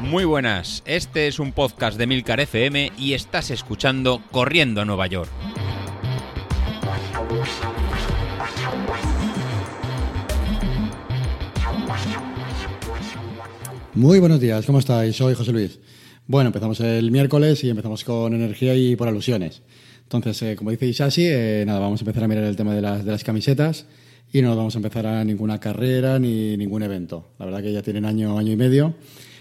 Muy 0.00 0.24
buenas, 0.24 0.82
este 0.86 1.26
es 1.26 1.40
un 1.40 1.52
podcast 1.52 1.98
de 1.98 2.06
Milcar 2.06 2.40
FM 2.40 2.92
y 2.96 3.14
estás 3.14 3.50
escuchando 3.50 4.22
Corriendo 4.30 4.80
a 4.80 4.84
Nueva 4.84 5.06
York. 5.08 5.28
Muy 13.94 14.20
buenos 14.20 14.40
días, 14.40 14.64
¿cómo 14.64 14.78
estáis? 14.78 15.16
Soy 15.16 15.34
José 15.34 15.52
Luis. 15.52 15.80
Bueno, 16.26 16.48
empezamos 16.48 16.80
el 16.80 17.10
miércoles 17.10 17.64
y 17.64 17.70
empezamos 17.70 18.04
con 18.04 18.32
energía 18.32 18.74
y 18.74 18.94
por 18.94 19.08
alusiones. 19.08 19.62
Entonces, 20.04 20.40
eh, 20.42 20.56
como 20.56 20.70
dice 20.70 20.86
Isashi, 20.86 21.26
eh, 21.26 21.64
nada, 21.66 21.80
vamos 21.80 22.00
a 22.00 22.04
empezar 22.04 22.24
a 22.24 22.28
mirar 22.28 22.44
el 22.44 22.56
tema 22.56 22.74
de 22.74 22.80
las 22.80 23.24
camisetas 23.24 23.86
y 24.32 24.42
no 24.42 24.56
vamos 24.56 24.74
a 24.74 24.78
empezar 24.78 25.06
a 25.06 25.24
ninguna 25.24 25.58
carrera 25.58 26.18
ni 26.18 26.56
ningún 26.56 26.82
evento. 26.82 27.30
La 27.38 27.46
verdad 27.46 27.62
que 27.62 27.72
ya 27.72 27.82
tienen 27.82 28.04
año, 28.04 28.38
año 28.38 28.52
y 28.52 28.56
medio 28.56 28.94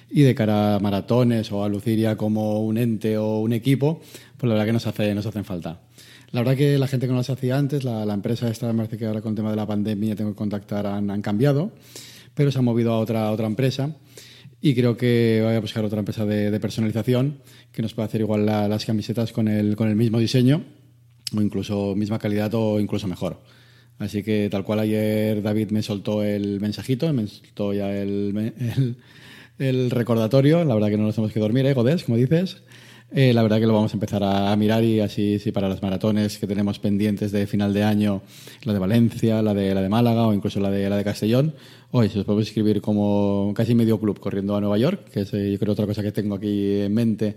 y 0.09 0.21
de 0.21 0.35
cara 0.35 0.75
a 0.75 0.79
maratones 0.79 1.51
o 1.51 1.63
a 1.63 1.69
Luciria 1.69 2.15
como 2.15 2.61
un 2.61 2.77
ente 2.77 3.17
o 3.17 3.39
un 3.39 3.53
equipo, 3.53 4.01
pues 4.37 4.47
la 4.47 4.53
verdad 4.53 4.65
que 4.65 4.73
nos, 4.73 4.87
hace, 4.87 5.13
nos 5.15 5.25
hacen 5.25 5.45
falta. 5.45 5.81
La 6.31 6.41
verdad 6.41 6.55
que 6.55 6.77
la 6.77 6.87
gente 6.87 7.07
que 7.07 7.11
no 7.11 7.17
las 7.17 7.29
hacía 7.29 7.57
antes, 7.57 7.83
la, 7.83 8.05
la 8.05 8.13
empresa 8.13 8.49
esta, 8.49 8.71
me 8.71 8.77
parece 8.79 8.97
que 8.97 9.05
ahora 9.05 9.21
con 9.21 9.31
el 9.31 9.35
tema 9.35 9.49
de 9.49 9.55
la 9.55 9.65
pandemia 9.65 10.15
tengo 10.15 10.31
que 10.31 10.37
contactar, 10.37 10.85
han, 10.85 11.09
han 11.09 11.21
cambiado, 11.21 11.71
pero 12.33 12.51
se 12.51 12.59
han 12.59 12.65
movido 12.65 12.93
a 12.93 12.99
otra, 12.99 13.27
a 13.27 13.31
otra 13.31 13.47
empresa 13.47 13.95
y 14.61 14.73
creo 14.73 14.97
que 14.97 15.41
voy 15.43 15.55
a 15.55 15.59
buscar 15.59 15.85
otra 15.85 15.99
empresa 15.99 16.25
de, 16.25 16.51
de 16.51 16.59
personalización 16.59 17.39
que 17.71 17.81
nos 17.81 17.93
pueda 17.93 18.07
hacer 18.07 18.21
igual 18.21 18.45
la, 18.45 18.67
las 18.67 18.85
camisetas 18.85 19.31
con 19.31 19.47
el, 19.47 19.75
con 19.75 19.89
el 19.89 19.95
mismo 19.95 20.19
diseño 20.19 20.63
o 21.35 21.41
incluso 21.41 21.95
misma 21.95 22.19
calidad 22.19 22.53
o 22.53 22.79
incluso 22.79 23.07
mejor. 23.07 23.41
Así 23.97 24.23
que 24.23 24.49
tal 24.51 24.63
cual 24.63 24.79
ayer 24.79 25.41
David 25.41 25.71
me 25.71 25.81
soltó 25.81 26.23
el 26.23 26.59
mensajito, 26.59 27.11
me 27.13 27.27
soltó 27.27 27.73
ya 27.73 27.95
el, 27.95 28.53
el, 28.59 28.95
el 29.57 29.91
recordatorio, 29.91 30.65
la 30.65 30.73
verdad 30.73 30.89
que 30.89 30.97
no 30.97 31.03
nos 31.03 31.15
tenemos 31.15 31.33
que 31.33 31.39
dormir, 31.39 31.65
¿eh, 31.65 31.73
Godés? 31.73 32.03
Como 32.03 32.17
dices. 32.17 32.57
Eh, 33.11 33.33
la 33.33 33.43
verdad 33.43 33.59
que 33.59 33.67
lo 33.67 33.73
vamos 33.73 33.93
a 33.93 33.95
empezar 33.95 34.23
a, 34.23 34.53
mirar 34.55 34.83
y 34.83 34.99
así 34.99 35.39
sí, 35.39 35.51
para 35.51 35.69
las 35.69 35.81
maratones 35.81 36.37
que 36.37 36.47
tenemos 36.47 36.79
pendientes 36.79 37.31
de 37.31 37.45
final 37.47 37.73
de 37.73 37.83
año, 37.83 38.23
la 38.63 38.73
de 38.73 38.79
Valencia, 38.79 39.41
la 39.41 39.53
de, 39.53 39.73
la 39.75 39.81
de 39.81 39.89
Málaga 39.89 40.27
o 40.27 40.33
incluso 40.33 40.59
la 40.59 40.71
de, 40.71 40.89
la 40.89 40.97
de 40.97 41.03
Castellón, 41.03 41.53
hoy 41.91 42.09
se 42.09 42.19
os 42.19 42.25
podemos 42.25 42.47
escribir 42.47 42.81
como 42.81 43.53
casi 43.55 43.75
medio 43.75 43.99
club 43.99 44.19
corriendo 44.19 44.55
a 44.55 44.59
Nueva 44.59 44.77
York, 44.77 45.07
que 45.13 45.21
es 45.21 45.33
eh, 45.33 45.51
yo 45.51 45.59
creo 45.59 45.73
otra 45.73 45.85
cosa 45.85 46.01
que 46.01 46.11
tengo 46.11 46.35
aquí 46.35 46.81
en 46.81 46.93
mente, 46.93 47.35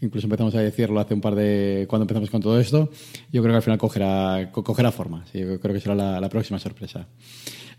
incluso 0.00 0.26
empezamos 0.26 0.54
a 0.54 0.60
decirlo 0.60 1.00
hace 1.00 1.14
un 1.14 1.20
par 1.20 1.34
de... 1.34 1.86
cuando 1.88 2.04
empezamos 2.04 2.30
con 2.30 2.40
todo 2.42 2.60
esto, 2.60 2.90
yo 3.32 3.42
creo 3.42 3.52
que 3.52 3.56
al 3.56 3.62
final 3.62 3.78
cogerá, 3.78 4.50
co- 4.52 4.62
cogerá 4.62 4.92
forma, 4.92 5.24
sí, 5.32 5.38
yo 5.40 5.58
creo 5.60 5.74
que 5.74 5.80
será 5.80 5.94
la, 5.94 6.20
la 6.20 6.28
próxima 6.28 6.58
sorpresa. 6.58 7.06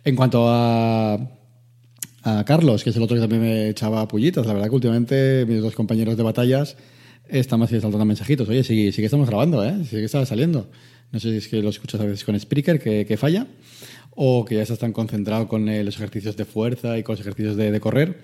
En 0.04 0.16
cuanto 0.16 0.46
a, 0.48 1.14
a 2.24 2.44
Carlos, 2.46 2.84
que 2.84 2.92
es 2.92 2.96
el 2.96 3.04
otro 3.04 3.16
que 3.16 3.22
también 3.22 3.42
me 3.42 3.70
echaba 3.70 4.08
pullitas. 4.08 4.46
La 4.46 4.54
verdad 4.54 4.70
que 4.70 4.76
últimamente 4.76 5.46
mis 5.48 5.62
dos 5.62 5.76
compañeros 5.76 6.16
de 6.16 6.24
batallas 6.24 6.78
están 7.28 7.60
más 7.60 7.70
saltando 7.70 8.06
mensajitos. 8.06 8.48
Oye, 8.48 8.64
sí, 8.64 8.92
sí 8.92 9.02
que 9.02 9.06
estamos 9.06 9.28
grabando, 9.28 9.66
¿eh? 9.66 9.76
Sí 9.84 9.98
que 9.98 10.06
está 10.06 10.26
saliendo. 10.26 10.70
No 11.12 11.20
sé 11.20 11.32
si 11.32 11.38
es 11.38 11.48
que 11.48 11.62
lo 11.62 11.70
escuchas 11.70 12.00
a 12.02 12.06
veces 12.06 12.24
con 12.24 12.40
Spreaker, 12.40 12.80
que, 12.80 13.06
que 13.06 13.18
falla, 13.18 13.48
o 14.20 14.44
que 14.46 14.56
ya 14.56 14.64
estás 14.64 14.80
tan 14.80 14.94
concentrado 14.94 15.48
con 15.48 15.70
eh, 15.70 15.84
los 15.84 15.96
ejercicios 15.96 16.36
de 16.36 16.44
fuerza 16.44 16.98
y 16.98 17.04
con 17.04 17.14
los 17.14 17.22
ejercicios 17.22 17.56
de, 17.56 17.80
correr, 17.80 18.18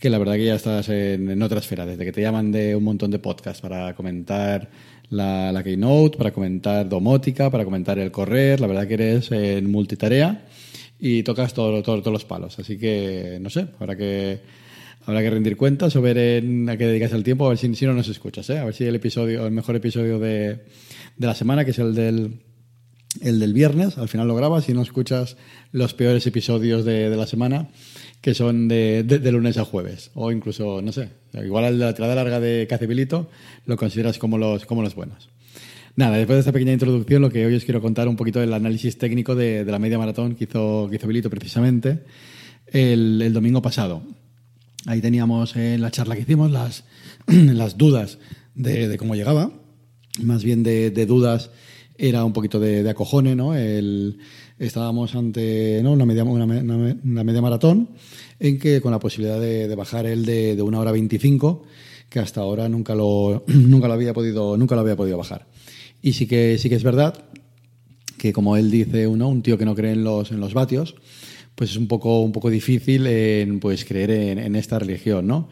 que 0.00 0.10
la 0.10 0.18
verdad 0.18 0.34
que 0.34 0.44
ya 0.44 0.56
estás 0.56 0.88
en, 0.88 1.40
otra 1.40 1.60
esfera. 1.60 1.86
Desde 1.86 2.04
que 2.04 2.10
te 2.10 2.20
llaman 2.20 2.50
de 2.50 2.74
un 2.74 2.82
montón 2.82 3.12
de 3.12 3.20
podcasts 3.20 3.62
para 3.62 3.94
comentar 3.94 4.68
la, 5.08 5.60
Keynote, 5.62 6.18
para 6.18 6.32
comentar 6.32 6.88
domótica, 6.88 7.48
para 7.48 7.64
comentar 7.64 7.96
el 8.00 8.10
correr, 8.10 8.58
la 8.60 8.66
verdad 8.66 8.88
que 8.88 8.94
eres 8.94 9.30
en 9.30 9.70
multitarea 9.70 10.46
y 10.98 11.22
tocas 11.22 11.54
todo, 11.54 11.80
todo- 11.80 12.00
todos 12.00 12.12
los 12.12 12.24
palos. 12.24 12.58
Así 12.58 12.76
que, 12.76 13.38
no 13.40 13.48
sé, 13.48 13.68
habrá 13.78 13.96
que, 13.96 14.40
habrá 15.04 15.22
que 15.22 15.30
rendir 15.30 15.56
cuentas 15.56 15.94
o 15.94 16.02
ver 16.02 16.18
en 16.18 16.68
a 16.68 16.76
qué 16.76 16.88
dedicas 16.88 17.12
el 17.12 17.22
tiempo, 17.22 17.46
a 17.46 17.50
ver 17.50 17.58
si, 17.58 17.72
si 17.76 17.86
no 17.86 17.92
nos 17.94 18.08
escuchas, 18.08 18.50
¿eh? 18.50 18.58
a 18.58 18.64
ver 18.64 18.74
si 18.74 18.82
el 18.82 18.96
episodio, 18.96 19.46
el 19.46 19.52
mejor 19.52 19.76
episodio 19.76 20.18
de, 20.18 20.58
de 21.16 21.26
la 21.28 21.36
semana, 21.36 21.64
que 21.64 21.70
es 21.70 21.78
el 21.78 21.94
del, 21.94 22.40
el 23.22 23.40
del 23.40 23.52
viernes, 23.52 23.98
al 23.98 24.08
final 24.08 24.28
lo 24.28 24.34
grabas 24.34 24.68
y 24.68 24.74
no 24.74 24.82
escuchas 24.82 25.36
los 25.72 25.94
peores 25.94 26.26
episodios 26.26 26.84
de, 26.84 27.10
de 27.10 27.16
la 27.16 27.26
semana, 27.26 27.68
que 28.20 28.34
son 28.34 28.66
de, 28.66 29.04
lunes 29.30 29.56
a 29.56 29.64
jueves, 29.64 30.10
o 30.14 30.32
incluso, 30.32 30.82
no 30.82 30.92
sé, 30.92 31.10
igual 31.44 31.64
el 31.64 31.78
de 31.78 31.84
la 31.84 31.94
tirada 31.94 32.14
larga 32.14 32.40
de 32.40 32.66
Cacebilito 32.68 33.30
lo 33.66 33.76
consideras 33.76 34.18
como 34.18 34.36
los, 34.36 34.66
como 34.66 34.82
los 34.82 34.94
buenos. 34.94 35.28
Nada, 35.94 36.16
después 36.16 36.36
de 36.36 36.40
esta 36.40 36.52
pequeña 36.52 36.72
introducción, 36.72 37.22
lo 37.22 37.30
que 37.30 37.46
hoy 37.46 37.54
os 37.54 37.64
quiero 37.64 37.80
contar 37.80 38.08
un 38.08 38.16
poquito 38.16 38.40
del 38.40 38.52
análisis 38.52 38.98
técnico 38.98 39.34
de, 39.34 39.64
la 39.64 39.78
media 39.78 39.96
maratón 39.98 40.34
que 40.34 40.44
hizo, 40.44 40.88
que 40.90 41.06
Bilito 41.06 41.30
precisamente 41.30 42.02
el, 42.66 43.22
el 43.22 43.32
domingo 43.32 43.62
pasado. 43.62 44.02
Ahí 44.86 45.00
teníamos 45.00 45.56
en 45.56 45.80
la 45.80 45.90
charla 45.90 46.16
que 46.16 46.22
hicimos 46.22 46.50
las, 46.50 46.84
las 47.26 47.78
dudas 47.78 48.18
de, 48.54 48.96
cómo 48.98 49.14
llegaba, 49.14 49.52
más 50.20 50.44
bien 50.44 50.62
de 50.62 51.06
dudas 51.06 51.50
era 51.98 52.24
un 52.24 52.32
poquito 52.32 52.60
de, 52.60 52.82
de 52.82 52.90
acojone, 52.90 53.34
¿no? 53.34 53.54
El, 53.54 54.18
estábamos 54.58 55.14
ante 55.14 55.80
¿no? 55.82 55.92
una, 55.92 56.06
media, 56.06 56.24
una, 56.24 56.44
una 56.44 56.96
una 57.04 57.24
media 57.24 57.42
maratón 57.42 57.90
en 58.40 58.58
que 58.58 58.80
con 58.80 58.92
la 58.92 58.98
posibilidad 58.98 59.40
de, 59.40 59.74
bajar 59.74 60.06
el 60.06 60.24
de, 60.24 60.56
de 60.56 60.62
una 60.62 60.80
hora 60.80 60.92
25, 60.92 61.62
que 62.08 62.18
hasta 62.18 62.40
ahora 62.40 62.68
nunca 62.68 62.94
lo, 62.94 63.44
nunca 63.48 63.88
lo 63.88 63.94
había 63.94 64.12
podido, 64.12 64.56
nunca 64.56 64.74
lo 64.74 64.82
había 64.82 64.96
podido 64.96 65.18
bajar. 65.18 65.46
Y 66.02 66.12
sí 66.12 66.26
que, 66.26 66.58
sí 66.58 66.68
que 66.68 66.76
es 66.76 66.84
verdad 66.84 67.14
que 68.18 68.32
como 68.32 68.56
él 68.56 68.70
dice 68.70 69.06
uno, 69.06 69.28
un 69.28 69.42
tío 69.42 69.58
que 69.58 69.64
no 69.64 69.74
cree 69.74 69.92
en 69.92 70.04
los, 70.04 70.30
en 70.30 70.40
los 70.40 70.54
vatios, 70.54 70.94
pues 71.54 71.70
es 71.70 71.76
un 71.76 71.88
poco, 71.88 72.20
un 72.20 72.32
poco 72.32 72.50
difícil 72.50 73.06
en, 73.06 73.60
pues 73.60 73.84
creer 73.84 74.10
en 74.10 74.56
esta 74.56 74.78
religión, 74.78 75.26
¿no? 75.26 75.48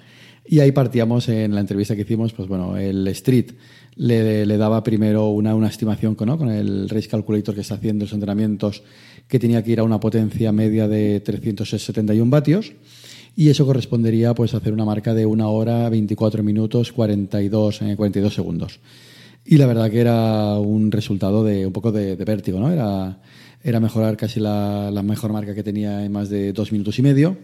Y 0.46 0.60
ahí 0.60 0.72
partíamos 0.72 1.28
en 1.28 1.54
la 1.54 1.60
entrevista 1.60 1.94
que 1.96 2.02
hicimos, 2.02 2.34
pues 2.34 2.48
bueno, 2.48 2.76
el 2.76 3.06
Street 3.08 3.52
le, 3.96 4.56
daba 4.58 4.82
primero 4.82 5.28
una, 5.28 5.54
una 5.54 5.68
estimación 5.68 6.14
con, 6.14 6.50
el 6.50 6.88
Race 6.88 7.08
Calculator 7.08 7.54
que 7.54 7.62
está 7.62 7.76
haciendo 7.76 8.04
los 8.04 8.12
entrenamientos, 8.12 8.82
que 9.26 9.38
tenía 9.38 9.62
que 9.62 9.72
ir 9.72 9.80
a 9.80 9.84
una 9.84 10.00
potencia 10.00 10.52
media 10.52 10.86
de 10.86 11.20
371 11.20 12.30
vatios, 12.30 12.72
y 13.36 13.48
eso 13.48 13.64
correspondería 13.64 14.34
pues 14.34 14.54
a 14.54 14.58
hacer 14.58 14.72
una 14.72 14.84
marca 14.84 15.14
de 15.14 15.24
una 15.24 15.48
hora, 15.48 15.88
24 15.88 16.42
minutos, 16.42 16.92
42, 16.92 17.82
eh, 17.82 17.96
42 17.96 18.34
segundos. 18.34 18.80
Y 19.46 19.56
la 19.56 19.66
verdad 19.66 19.90
que 19.90 20.00
era 20.00 20.58
un 20.58 20.90
resultado 20.90 21.42
de 21.42 21.66
un 21.66 21.72
poco 21.72 21.90
de, 21.90 22.16
de 22.16 22.24
vértigo, 22.24 22.60
¿no? 22.60 22.70
Era, 22.70 23.18
era 23.62 23.80
mejorar 23.80 24.16
casi 24.16 24.40
la, 24.40 24.90
la 24.90 25.02
mejor 25.02 25.32
marca 25.32 25.54
que 25.54 25.62
tenía 25.62 26.04
en 26.04 26.12
más 26.12 26.28
de 26.28 26.52
dos 26.52 26.70
minutos 26.70 26.98
y 26.98 27.02
medio. 27.02 27.36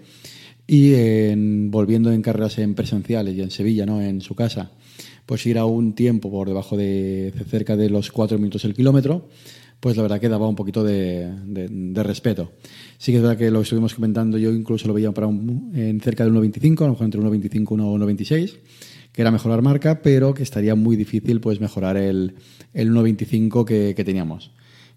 Y 0.72 0.94
en- 0.94 1.72
volviendo 1.72 2.12
en 2.12 2.22
carreras 2.22 2.56
en 2.58 2.74
presenciales 2.76 3.34
y 3.34 3.42
en 3.42 3.50
Sevilla, 3.50 3.86
¿no? 3.86 4.00
En 4.00 4.20
su 4.20 4.36
casa, 4.36 4.70
pues 5.26 5.44
ir 5.46 5.58
a 5.58 5.64
un 5.64 5.94
tiempo 5.94 6.30
por 6.30 6.46
debajo 6.46 6.76
de, 6.76 7.32
de 7.36 7.44
cerca 7.44 7.76
de 7.76 7.90
los 7.90 8.12
cuatro 8.12 8.38
minutos 8.38 8.64
el 8.64 8.74
kilómetro, 8.74 9.28
pues 9.80 9.96
la 9.96 10.02
verdad 10.02 10.20
que 10.20 10.28
daba 10.28 10.46
un 10.46 10.54
poquito 10.54 10.84
de, 10.84 11.28
de- 11.46 11.66
de 11.68 12.02
respeto. 12.04 12.52
Sí 12.98 13.10
que 13.10 13.16
es 13.16 13.22
verdad 13.22 13.36
que 13.36 13.50
lo 13.50 13.62
estuvimos 13.62 13.94
comentando, 13.96 14.38
yo 14.38 14.52
incluso 14.52 14.86
lo 14.86 14.94
veía 14.94 15.10
para 15.10 15.26
un, 15.26 15.72
en 15.74 16.00
cerca 16.00 16.22
del 16.22 16.32
1.25, 16.34 16.82
a 16.82 16.86
lo 16.86 16.90
mejor 16.92 17.04
entre 17.06 17.20
1.25 17.20 17.50
y 17.50 18.16
1.26 18.16 18.58
que 19.12 19.22
era 19.22 19.32
mejorar 19.32 19.60
marca, 19.60 20.02
pero 20.02 20.34
que 20.34 20.44
estaría 20.44 20.76
muy 20.76 20.94
difícil 20.94 21.40
pues 21.40 21.60
mejorar 21.60 21.96
el, 21.96 22.34
el 22.74 22.92
1.25 22.92 23.64
que, 23.64 23.94
que 23.96 24.04
teníamos. 24.04 24.52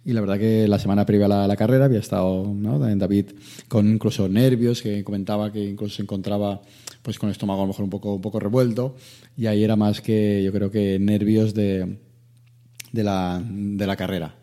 Y 0.06 0.12
la 0.12 0.22
verdad 0.22 0.38
que 0.38 0.68
la 0.68 0.80
semana 0.80 1.06
previa 1.06 1.28
a 1.28 1.48
la, 1.48 1.56
carrera 1.56 1.86
había 1.86 2.00
estado 2.00 2.46
¿no? 2.54 2.78
David 2.78 3.28
con 3.70 3.88
incluso 3.88 4.28
nervios, 4.28 4.82
que 4.82 5.04
comentaba 5.04 5.52
que 5.52 5.64
incluso 5.64 5.96
se 5.96 6.02
encontraba 6.02 6.62
pues 7.02 7.18
con 7.18 7.30
el 7.30 7.32
estómago 7.32 7.62
a 7.62 7.64
lo 7.64 7.68
mejor 7.68 7.84
un 7.86 7.90
poco, 7.90 8.16
un 8.16 8.22
poco 8.22 8.40
revuelto. 8.40 8.96
Y 9.38 9.46
ahí 9.46 9.64
era 9.64 9.76
más 9.76 10.02
que 10.02 10.44
yo 10.44 10.52
creo 10.52 10.70
que 10.72 11.00
nervios 11.00 11.54
de, 11.54 11.98
de, 12.92 13.04
la, 13.04 13.42
de 13.50 13.88
la 13.88 13.96
carrera. 13.96 14.36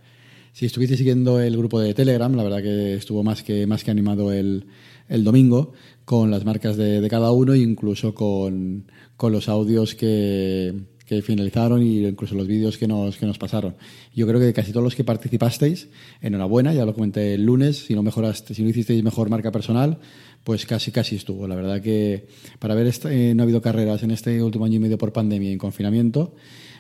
Si 0.53 0.66
estuviste 0.66 0.97
siguiendo 0.97 1.41
el 1.41 1.56
grupo 1.56 1.78
de 1.78 1.94
Telegram, 1.94 2.34
la 2.34 2.43
verdad 2.43 2.62
que 2.62 2.94
estuvo 2.94 3.22
más 3.22 3.43
que, 3.43 3.66
más 3.66 3.84
que 3.84 3.91
animado 3.91 4.32
el, 4.32 4.66
el 5.09 5.25
domingo 5.25 5.72
con 6.04 6.31
las 6.31 6.44
marcas 6.44 6.76
de, 6.76 7.00
de 7.00 7.08
cada 7.08 7.32
uno 7.32 7.55
incluso 7.55 8.14
con, 8.14 8.90
con 9.17 9.32
los 9.32 9.49
audios 9.49 9.94
que, 9.94 10.75
que 11.11 11.23
finalizaron 11.23 11.83
y 11.83 12.07
incluso 12.07 12.37
los 12.37 12.47
vídeos 12.47 12.79
que 12.79 12.87
nos, 12.87 13.17
que 13.17 13.27
nos 13.27 13.37
pasaron. 13.37 13.75
Yo 14.15 14.29
creo 14.29 14.39
que 14.39 14.53
casi 14.53 14.71
todos 14.71 14.85
los 14.85 14.95
que 14.95 15.03
participasteis, 15.03 15.89
enhorabuena, 16.23 16.73
ya 16.73 16.85
lo 16.85 16.95
comenté 16.95 17.35
el 17.35 17.45
lunes, 17.45 17.87
si 17.87 17.97
no 17.97 18.05
mejoraste, 18.05 18.55
si 18.55 18.62
no 18.62 18.69
hicisteis 18.69 19.03
mejor 19.03 19.29
marca 19.29 19.51
personal, 19.51 19.99
pues 20.45 20.67
casi 20.67 20.93
casi 20.93 21.17
estuvo. 21.17 21.49
La 21.49 21.57
verdad 21.57 21.83
que 21.83 22.29
para 22.61 22.77
ver 22.77 22.87
este, 22.87 23.31
eh, 23.31 23.35
no 23.35 23.43
ha 23.43 23.45
habido 23.45 23.61
carreras 23.61 24.05
en 24.05 24.12
este 24.12 24.41
último 24.41 24.67
año 24.67 24.77
y 24.77 24.79
medio 24.79 24.99
por 24.99 25.12
pandemia 25.12 25.51
y 25.51 25.53
en 25.55 25.59
confinamiento, 25.59 26.37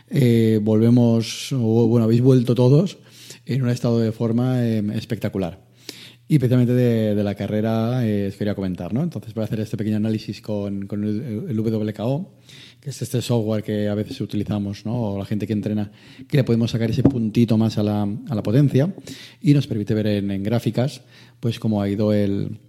eh, 0.08 0.60
volvemos, 0.62 1.52
o 1.52 1.88
bueno, 1.88 2.04
habéis 2.04 2.22
vuelto 2.22 2.54
todos 2.54 2.98
en 3.46 3.62
un 3.62 3.68
estado 3.68 3.98
de 3.98 4.12
forma 4.12 4.64
eh, 4.64 4.80
espectacular. 4.94 5.69
Y 6.30 6.34
especialmente 6.34 6.74
de, 6.74 7.16
de 7.16 7.24
la 7.24 7.34
carrera 7.34 8.06
eh, 8.06 8.28
os 8.28 8.36
quería 8.36 8.54
comentar, 8.54 8.94
¿no? 8.94 9.02
Entonces 9.02 9.34
voy 9.34 9.42
a 9.42 9.46
hacer 9.46 9.58
este 9.58 9.76
pequeño 9.76 9.96
análisis 9.96 10.40
con, 10.40 10.86
con 10.86 11.02
el, 11.02 11.46
el 11.48 11.58
WKO, 11.58 12.34
que 12.80 12.90
es 12.90 13.02
este 13.02 13.20
software 13.20 13.64
que 13.64 13.88
a 13.88 13.96
veces 13.96 14.20
utilizamos, 14.20 14.86
¿no? 14.86 14.94
O 14.94 15.18
la 15.18 15.24
gente 15.24 15.44
que 15.44 15.54
entrena, 15.54 15.90
que 16.28 16.36
le 16.36 16.44
podemos 16.44 16.70
sacar 16.70 16.88
ese 16.88 17.02
puntito 17.02 17.58
más 17.58 17.78
a 17.78 17.82
la, 17.82 18.02
a 18.02 18.34
la 18.36 18.42
potencia 18.44 18.94
y 19.42 19.54
nos 19.54 19.66
permite 19.66 19.92
ver 19.92 20.06
en, 20.06 20.30
en 20.30 20.44
gráficas, 20.44 21.00
pues 21.40 21.58
cómo 21.58 21.82
ha 21.82 21.88
ido 21.88 22.12
el, 22.12 22.60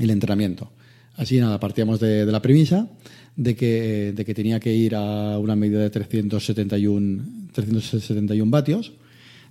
el 0.00 0.10
entrenamiento. 0.10 0.72
Así 1.14 1.38
nada, 1.38 1.60
partíamos 1.60 2.00
de, 2.00 2.26
la 2.26 2.42
premisa 2.42 2.88
de 3.36 3.54
que, 3.54 4.14
de 4.16 4.24
que, 4.24 4.34
tenía 4.34 4.58
que 4.58 4.74
ir 4.74 4.96
a 4.96 5.38
una 5.38 5.54
medida 5.54 5.78
de 5.78 5.90
371, 5.90 7.24
371 7.52 8.50
vatios 8.50 8.94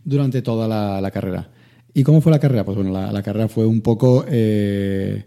durante 0.04 0.42
toda 0.42 0.68
la, 1.02 1.10
carrera. 1.12 1.50
¿Y 1.98 2.04
cómo 2.04 2.20
fue 2.20 2.30
la 2.30 2.40
carrera? 2.40 2.66
Pues 2.66 2.76
bueno, 2.76 2.92
la, 2.92 3.24
carrera 3.24 3.48
fue 3.48 3.66
un 3.66 3.80
poco... 3.80 4.26
Eh, 4.28 5.24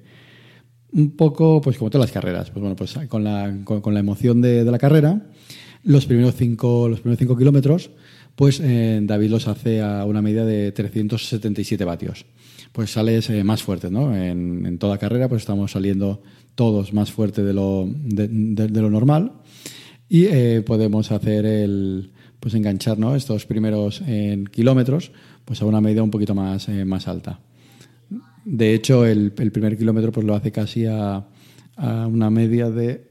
un 0.93 1.17
poco, 1.17 1.62
pues 1.62 1.79
como 1.79 1.91
todas 1.91 2.09
las 2.09 2.12
carreras, 2.12 2.50
pues 2.50 2.61
bueno, 2.61 2.76
pues 2.76 2.94
con 3.09 3.25
la, 3.25 3.59
con, 3.65 3.94
la 3.94 4.00
emoción 4.00 4.43
de, 4.43 4.65
la 4.65 4.79
carrera, 4.79 5.31
los 5.82 6.05
primeros 6.05 6.35
cinco, 6.35 6.88
los 6.88 7.00
primeros 7.00 7.19
cinco 7.19 7.37
kilómetros, 7.37 7.91
pues 8.37 8.61
eh, 8.62 9.00
David 9.03 9.31
los 9.31 9.49
hace 9.49 9.81
a 9.81 10.05
una 10.05 10.20
medida 10.20 10.44
de 10.44 10.73
377 10.73 11.85
vatios. 11.85 12.26
Pues 12.73 12.91
sales 12.91 13.29
eh, 13.31 13.44
más 13.44 13.62
fuerte, 13.62 13.91
¿no? 13.91 14.15
En, 14.15 14.79
toda 14.79 14.99
carrera, 14.99 15.29
pues 15.29 15.43
estamos 15.43 15.73
saliendo 15.73 16.23
todos 16.55 16.93
más 16.93 17.11
fuerte 17.11 17.43
de 17.44 17.55
lo, 17.55 17.88
de, 17.88 18.69
lo 18.69 18.91
normal 18.91 19.32
y 20.09 20.61
podemos 20.61 21.12
hacer 21.12 21.47
el, 21.47 22.12
pues 22.40 22.55
enganchar, 22.55 22.99
¿no? 22.99 23.14
Estos 23.14 23.46
primeros 23.46 24.02
kilómetros, 24.50 25.12
pues 25.44 25.62
a 25.62 25.64
una 25.64 25.81
medida 25.81 26.02
un 26.02 26.11
poquito 26.11 26.35
más, 26.35 26.69
más 26.69 27.08
alta. 27.08 27.40
De 28.44 28.75
hecho, 28.75 29.05
el, 29.05 29.32
primer 29.32 29.76
kilómetro 29.76 30.12
pues 30.12 30.26
lo 30.26 30.35
hace 30.35 30.52
casi 30.52 30.87
a, 30.87 31.26
una 31.76 32.31
media 32.31 32.70
de, 32.70 33.11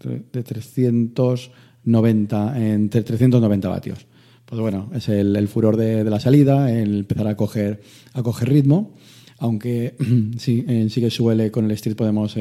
de 0.00 0.42
390, 0.42 2.72
entre 2.72 3.02
390 3.02 3.68
vatios. 3.68 4.06
Pues 4.48 4.62
bueno, 4.62 4.90
es 4.94 5.10
el, 5.10 5.46
furor 5.48 5.76
de, 5.76 6.02
la 6.04 6.20
salida, 6.20 6.72
el 6.72 7.00
empezar 7.00 7.26
a 7.26 7.36
coger, 7.36 7.82
a 8.14 8.22
coger 8.22 8.48
ritmo, 8.48 8.94
aunque 9.38 9.94
sí, 10.38 10.64
sí 10.88 11.00
que 11.00 11.10
suele 11.10 11.50
con 11.50 11.64
el 11.64 11.70
street 11.72 11.96
podemos 11.96 12.36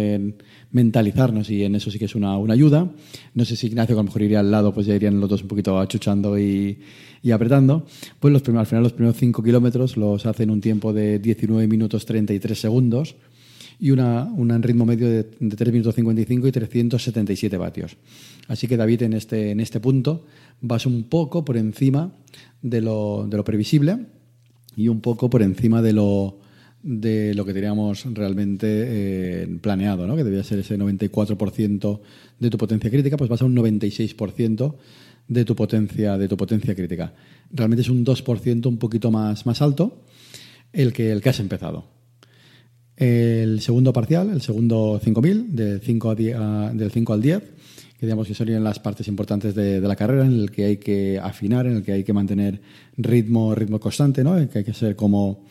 mentalizarnos 0.71 1.49
y 1.49 1.63
en 1.63 1.75
eso 1.75 1.91
sí 1.91 1.99
que 1.99 2.05
es 2.05 2.15
una, 2.15 2.35
ayuda. 2.35 2.91
No 3.33 3.45
sé 3.45 3.55
si 3.55 3.67
Ignacio, 3.67 3.95
a 3.95 3.99
lo 3.99 4.03
mejor 4.03 4.21
iría 4.21 4.39
al 4.39 4.51
lado, 4.51 4.73
pues 4.73 4.87
ya 4.87 4.95
irían 4.95 5.19
los 5.19 5.29
dos 5.29 5.41
un 5.41 5.47
poquito 5.47 5.79
achuchando 5.79 6.37
y, 6.37 6.79
y 7.21 7.31
apretando. 7.31 7.85
Pues 8.19 8.31
los 8.31 8.41
primeros, 8.41 8.61
al 8.61 8.67
final 8.67 8.83
los 8.83 8.93
primeros 8.93 9.17
5 9.17 9.43
kilómetros 9.43 9.97
los 9.97 10.25
hace 10.25 10.43
en 10.43 10.49
un 10.49 10.61
tiempo 10.61 10.93
de 10.93 11.19
19 11.19 11.67
minutos 11.67 12.05
33 12.05 12.59
segundos 12.59 13.15
y 13.79 13.91
una, 13.91 14.23
un 14.23 14.61
ritmo 14.63 14.85
medio 14.85 15.07
de, 15.07 15.23
de 15.39 15.55
3 15.55 15.71
minutos 15.71 15.95
55 15.95 16.47
y 16.47 16.51
377 16.51 17.57
vatios. 17.57 17.97
Así 18.47 18.67
que 18.67 18.77
David 18.77 19.03
en 19.03 19.13
este, 19.13 19.51
en 19.51 19.59
este 19.59 19.79
punto 19.79 20.25
vas 20.61 20.85
un 20.85 21.03
poco 21.03 21.45
por 21.45 21.57
encima 21.57 22.11
de 22.61 22.81
lo, 22.81 23.27
de 23.29 23.37
lo 23.37 23.43
previsible 23.43 23.97
y 24.75 24.87
un 24.87 25.01
poco 25.01 25.29
por 25.29 25.43
encima 25.43 25.81
de 25.81 25.93
lo, 25.93 26.39
de 26.83 27.33
lo 27.33 27.45
que 27.45 27.53
teníamos 27.53 28.05
realmente 28.13 28.67
eh, 28.69 29.57
planeado, 29.61 30.07
¿no? 30.07 30.15
que 30.15 30.23
debía 30.23 30.43
ser 30.43 30.59
ese 30.59 30.77
94% 30.77 31.99
de 32.39 32.49
tu 32.49 32.57
potencia 32.57 32.89
crítica, 32.89 33.17
pues 33.17 33.29
vas 33.29 33.41
a 33.41 33.45
un 33.45 33.55
96% 33.55 34.75
de 35.27 35.45
tu 35.45 35.55
potencia, 35.55 36.17
de 36.17 36.27
tu 36.27 36.37
potencia 36.37 36.75
crítica. 36.75 37.13
Realmente 37.51 37.81
es 37.81 37.89
un 37.89 38.05
2% 38.05 38.65
un 38.67 38.77
poquito 38.77 39.11
más, 39.11 39.45
más 39.45 39.61
alto 39.61 40.03
el 40.71 40.93
que, 40.93 41.11
el 41.11 41.21
que 41.21 41.29
has 41.29 41.39
empezado. 41.39 41.85
El 42.95 43.61
segundo 43.61 43.93
parcial, 43.93 44.31
el 44.31 44.41
segundo 44.41 44.99
5000, 45.03 45.55
del 45.55 45.81
5, 45.81 46.15
del 46.15 46.91
5 46.91 47.13
al 47.13 47.21
10, 47.21 47.43
que 47.99 48.05
digamos 48.05 48.27
que 48.27 48.33
serían 48.33 48.63
las 48.63 48.79
partes 48.79 49.07
importantes 49.07 49.53
de, 49.53 49.79
la 49.81 49.95
carrera, 49.95 50.25
en 50.25 50.33
el 50.33 50.51
que 50.51 50.65
hay 50.65 50.77
que 50.77 51.19
afinar, 51.19 51.67
en 51.67 51.77
el 51.77 51.83
que 51.83 51.91
hay 51.91 52.03
que 52.03 52.13
mantener 52.13 52.59
ritmo, 52.97 53.53
ritmo 53.53 53.79
constante, 53.79 54.23
¿no? 54.23 54.35
que 54.49 54.59
hay 54.59 54.63
que 54.63 54.73
ser 54.73 54.95
como 54.95 55.45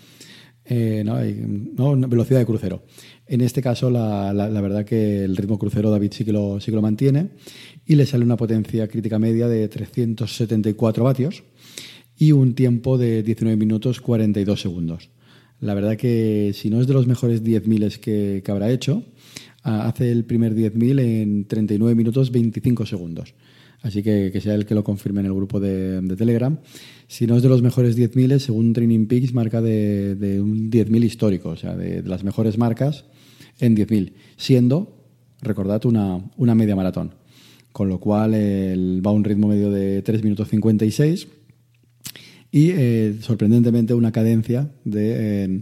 eh, 0.68 1.02
¿no? 1.04 1.96
velocidad 2.08 2.40
de 2.40 2.46
crucero. 2.46 2.82
En 3.26 3.40
este 3.40 3.62
caso, 3.62 3.90
la, 3.90 4.32
verdad 4.60 4.84
que 4.84 5.24
el 5.24 5.36
ritmo 5.36 5.58
crucero 5.58 5.90
David 5.90 6.12
sí 6.12 6.24
que, 6.24 6.32
lo, 6.32 6.60
sí 6.60 6.70
que 6.70 6.76
lo 6.76 6.82
mantiene 6.82 7.28
y 7.84 7.96
le 7.96 8.06
sale 8.06 8.24
una 8.24 8.36
potencia 8.36 8.88
crítica 8.88 9.18
media 9.18 9.48
de 9.48 9.68
374 9.68 11.04
vatios 11.04 11.42
y 12.18 12.32
un 12.32 12.54
tiempo 12.54 12.98
de 12.98 13.22
19 13.22 13.56
minutos 13.56 14.00
42 14.00 14.60
segundos. 14.60 15.10
La 15.60 15.74
verdad 15.74 15.96
que 15.96 16.52
si 16.54 16.70
no 16.70 16.80
es 16.80 16.86
de 16.86 16.94
los 16.94 17.06
mejores 17.06 17.42
10.000 17.42 17.98
que, 17.98 18.42
que 18.44 18.50
habrá 18.50 18.70
hecho, 18.70 19.02
hace 19.62 20.12
el 20.12 20.24
primer 20.24 20.54
10.000 20.54 21.00
en 21.00 21.44
39 21.46 21.94
minutos 21.94 22.30
25 22.30 22.86
segundos. 22.86 23.34
Así 23.86 24.02
que 24.02 24.30
que 24.32 24.40
sea 24.40 24.54
el 24.54 24.66
que 24.66 24.74
lo 24.74 24.82
confirme 24.82 25.20
en 25.20 25.26
el 25.26 25.32
grupo 25.32 25.60
de, 25.60 26.02
Telegram. 26.18 26.58
Si 27.06 27.26
no 27.28 27.36
es 27.36 27.42
de 27.44 27.48
los 27.48 27.62
mejores 27.62 27.96
10.000, 27.96 28.40
según 28.40 28.72
Training 28.72 29.06
Peaks, 29.06 29.32
marca 29.32 29.62
de, 29.62 30.40
un 30.40 30.70
10.000 30.72 31.04
histórico, 31.04 31.50
o 31.50 31.56
sea, 31.56 31.76
de, 31.76 32.02
las 32.02 32.24
mejores 32.24 32.58
marcas 32.58 33.04
en 33.60 33.76
10.000, 33.76 34.12
siendo, 34.36 35.06
recordad, 35.40 35.84
una, 35.86 36.20
una 36.36 36.56
media 36.56 36.74
maratón. 36.74 37.14
Con 37.70 37.88
lo 37.88 38.00
cual 38.00 38.32
va 38.32 39.10
a 39.10 39.14
un 39.14 39.22
ritmo 39.22 39.46
medio 39.46 39.70
de 39.70 40.02
3 40.02 40.24
minutos 40.24 40.48
56 40.48 41.28
y, 42.50 42.70
eh, 42.70 43.18
sorprendentemente, 43.20 43.94
una 43.94 44.10
cadencia 44.10 44.68
de, 44.84 45.60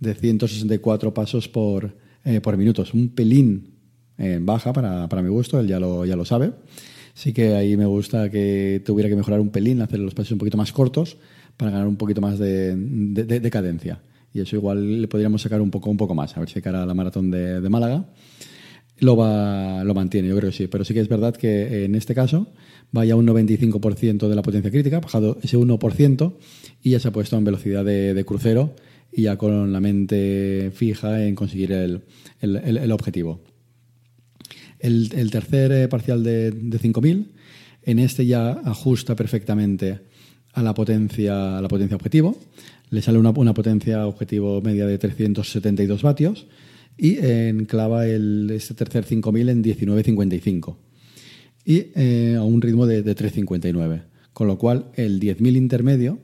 de 0.00 0.14
164 0.14 1.12
pasos 1.12 1.48
por, 1.48 1.96
eh, 2.24 2.40
por 2.40 2.56
minutos. 2.56 2.94
Un 2.94 3.10
pelín 3.10 3.74
eh, 4.16 4.38
baja 4.40 4.72
para, 4.72 5.06
para, 5.08 5.20
mi 5.20 5.28
gusto, 5.28 5.60
él 5.60 5.66
ya 5.66 5.78
lo, 5.78 6.06
ya 6.06 6.16
lo 6.16 6.24
sabe. 6.24 6.52
Sí 7.18 7.32
que 7.32 7.56
ahí 7.56 7.76
me 7.76 7.84
gusta 7.84 8.30
que 8.30 8.80
tuviera 8.86 9.08
que 9.08 9.16
mejorar 9.16 9.40
un 9.40 9.50
pelín, 9.50 9.82
hacer 9.82 9.98
los 9.98 10.14
pasos 10.14 10.30
un 10.30 10.38
poquito 10.38 10.56
más 10.56 10.70
cortos 10.70 11.16
para 11.56 11.72
ganar 11.72 11.88
un 11.88 11.96
poquito 11.96 12.20
más 12.20 12.38
de, 12.38 12.76
de, 12.76 13.50
cadencia. 13.50 14.00
Y 14.32 14.38
eso 14.38 14.54
igual 14.54 15.02
le 15.02 15.08
podríamos 15.08 15.42
sacar 15.42 15.60
un 15.60 15.72
poco, 15.72 15.90
un 15.90 15.96
poco 15.96 16.14
más, 16.14 16.36
a 16.36 16.38
ver 16.38 16.48
si 16.48 16.62
cara 16.62 16.84
a 16.84 16.86
la 16.86 16.94
maratón 16.94 17.28
de, 17.32 17.68
Málaga 17.68 18.04
lo, 19.00 19.16
va, 19.16 19.82
lo 19.82 19.94
mantiene, 19.94 20.28
yo 20.28 20.36
creo 20.36 20.50
que 20.52 20.56
sí. 20.56 20.68
Pero 20.68 20.84
sí 20.84 20.94
que 20.94 21.00
es 21.00 21.08
verdad 21.08 21.34
que 21.34 21.86
en 21.86 21.96
este 21.96 22.14
caso 22.14 22.52
vaya 22.92 23.16
un 23.16 23.26
95% 23.26 24.28
de 24.28 24.36
la 24.36 24.42
potencia 24.42 24.70
crítica, 24.70 25.00
bajado 25.00 25.38
ese 25.42 25.58
1% 25.58 26.34
y 26.84 26.90
ya 26.90 27.00
se 27.00 27.08
ha 27.08 27.10
puesto 27.10 27.36
en 27.36 27.42
velocidad 27.42 27.84
de, 27.84 28.24
crucero 28.24 28.76
y 29.10 29.22
ya 29.22 29.36
con 29.36 29.72
la 29.72 29.80
mente 29.80 30.70
fija 30.72 31.26
en 31.26 31.34
conseguir 31.34 31.72
el, 31.72 32.92
objetivo. 32.92 33.40
El, 34.80 35.30
tercer 35.30 35.72
eh, 35.72 35.88
parcial 35.88 36.22
de, 36.22 36.50
de 36.50 36.78
5000, 36.78 37.32
en 37.82 37.98
este 37.98 38.26
ya 38.26 38.52
ajusta 38.64 39.16
perfectamente 39.16 40.00
a 40.52 40.62
la 40.62 40.74
potencia, 40.74 41.58
a 41.58 41.62
la 41.62 41.68
potencia 41.68 41.96
objetivo. 41.96 42.38
Le 42.90 43.02
sale 43.02 43.18
una, 43.18 43.32
potencia 43.32 44.06
objetivo 44.06 44.60
media 44.62 44.86
de 44.86 44.98
372 44.98 46.02
vatios 46.02 46.46
y 46.96 47.18
enclava 47.18 48.06
el, 48.06 48.50
este 48.50 48.74
tercer 48.74 49.04
5000 49.04 49.48
en 49.48 49.62
19.55 49.62 50.76
y 51.64 51.88
eh, 51.94 52.34
a 52.36 52.42
un 52.42 52.62
ritmo 52.62 52.86
de, 52.86 53.02
de 53.02 53.14
3.59. 53.14 54.02
Con 54.32 54.46
lo 54.46 54.58
cual, 54.58 54.86
el 54.94 55.20
10.000 55.20 55.56
intermedio 55.56 56.18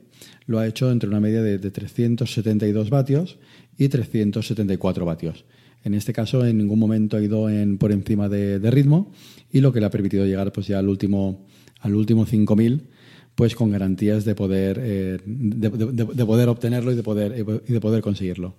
lo 0.47 0.59
ha 0.59 0.67
hecho 0.67 0.91
entre 0.91 1.09
una 1.09 1.19
media 1.19 1.41
de, 1.41 1.59
372 1.59 2.89
vatios 2.89 3.37
y 3.77 3.89
374 3.89 5.05
vatios. 5.05 5.45
En 5.85 5.93
este 5.93 6.13
caso, 6.13 6.45
en 6.45 6.57
ningún 6.57 6.79
momento 6.79 7.15
ha 7.15 7.21
ido 7.21 7.47
por 7.77 7.91
encima 7.91 8.27
de, 8.27 8.71
ritmo 8.71 9.11
y 9.51 9.61
lo 9.61 9.71
que 9.71 9.79
le 9.79 9.85
ha 9.85 9.91
permitido 9.91 10.25
llegar 10.25 10.51
pues, 10.51 10.67
ya 10.67 10.79
al 10.79 10.89
último, 10.89 11.45
al 11.79 11.95
último 11.95 12.25
5000 12.25 12.89
pues 13.35 13.53
con 13.53 13.69
garantías 13.69 14.23
de 14.23 14.33
poder, 14.33 14.79
eh, 14.81 15.19
de, 15.25 16.25
poder 16.25 16.49
obtenerlo 16.49 16.91
y 16.91 16.95
de 16.95 17.03
poder, 17.03 17.45
y 17.67 17.73
de 17.73 17.79
poder 17.81 18.01
conseguirlo. 18.01 18.55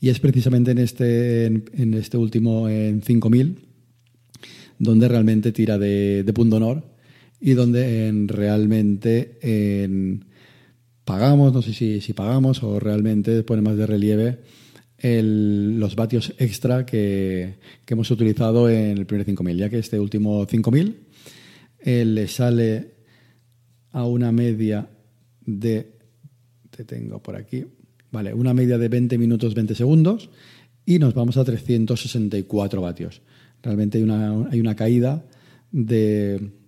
Y 0.00 0.08
es 0.08 0.18
precisamente 0.18 0.72
en 0.72 0.78
este, 0.78 1.46
en, 1.46 1.94
este 1.94 2.16
último 2.16 2.68
en 2.68 3.02
5000 3.02 3.56
donde 4.78 5.08
realmente 5.08 5.52
tira 5.52 5.78
de, 5.78 6.30
punto 6.34 6.56
honor 6.56 6.82
y 7.40 7.52
donde 7.52 8.12
realmente 8.26 9.38
pagamos, 11.04 11.52
no 11.52 11.62
sé 11.62 11.72
si, 11.72 12.12
pagamos 12.12 12.62
o 12.62 12.80
realmente 12.80 13.42
pone 13.44 13.62
más 13.62 13.76
de 13.76 13.86
relieve 13.86 14.38
los 15.02 15.96
vatios 15.96 16.34
extra 16.38 16.84
que, 16.86 17.54
hemos 17.86 18.10
utilizado 18.10 18.68
en 18.68 18.98
el 18.98 19.06
primer 19.06 19.26
5000, 19.26 19.56
ya 19.56 19.70
que 19.70 19.78
este 19.78 19.98
último 19.98 20.46
5000 20.46 20.96
le 21.84 22.28
sale 22.28 22.94
a 23.92 24.04
una 24.04 24.30
media 24.30 24.88
de, 25.40 25.92
te 26.70 26.84
tengo 26.84 27.22
por 27.22 27.36
aquí, 27.36 27.64
vale, 28.10 28.34
una 28.34 28.54
media 28.54 28.78
de 28.78 28.88
20 28.88 29.18
minutos 29.18 29.54
20 29.54 29.74
segundos 29.74 30.30
y 30.84 30.98
nos 30.98 31.14
vamos 31.14 31.36
a 31.36 31.44
364 31.44 32.80
vatios. 32.80 33.22
Realmente 33.62 33.98
hay 33.98 34.04
una, 34.04 34.48
hay 34.50 34.60
una 34.60 34.76
caída 34.76 35.24
de 35.72 36.60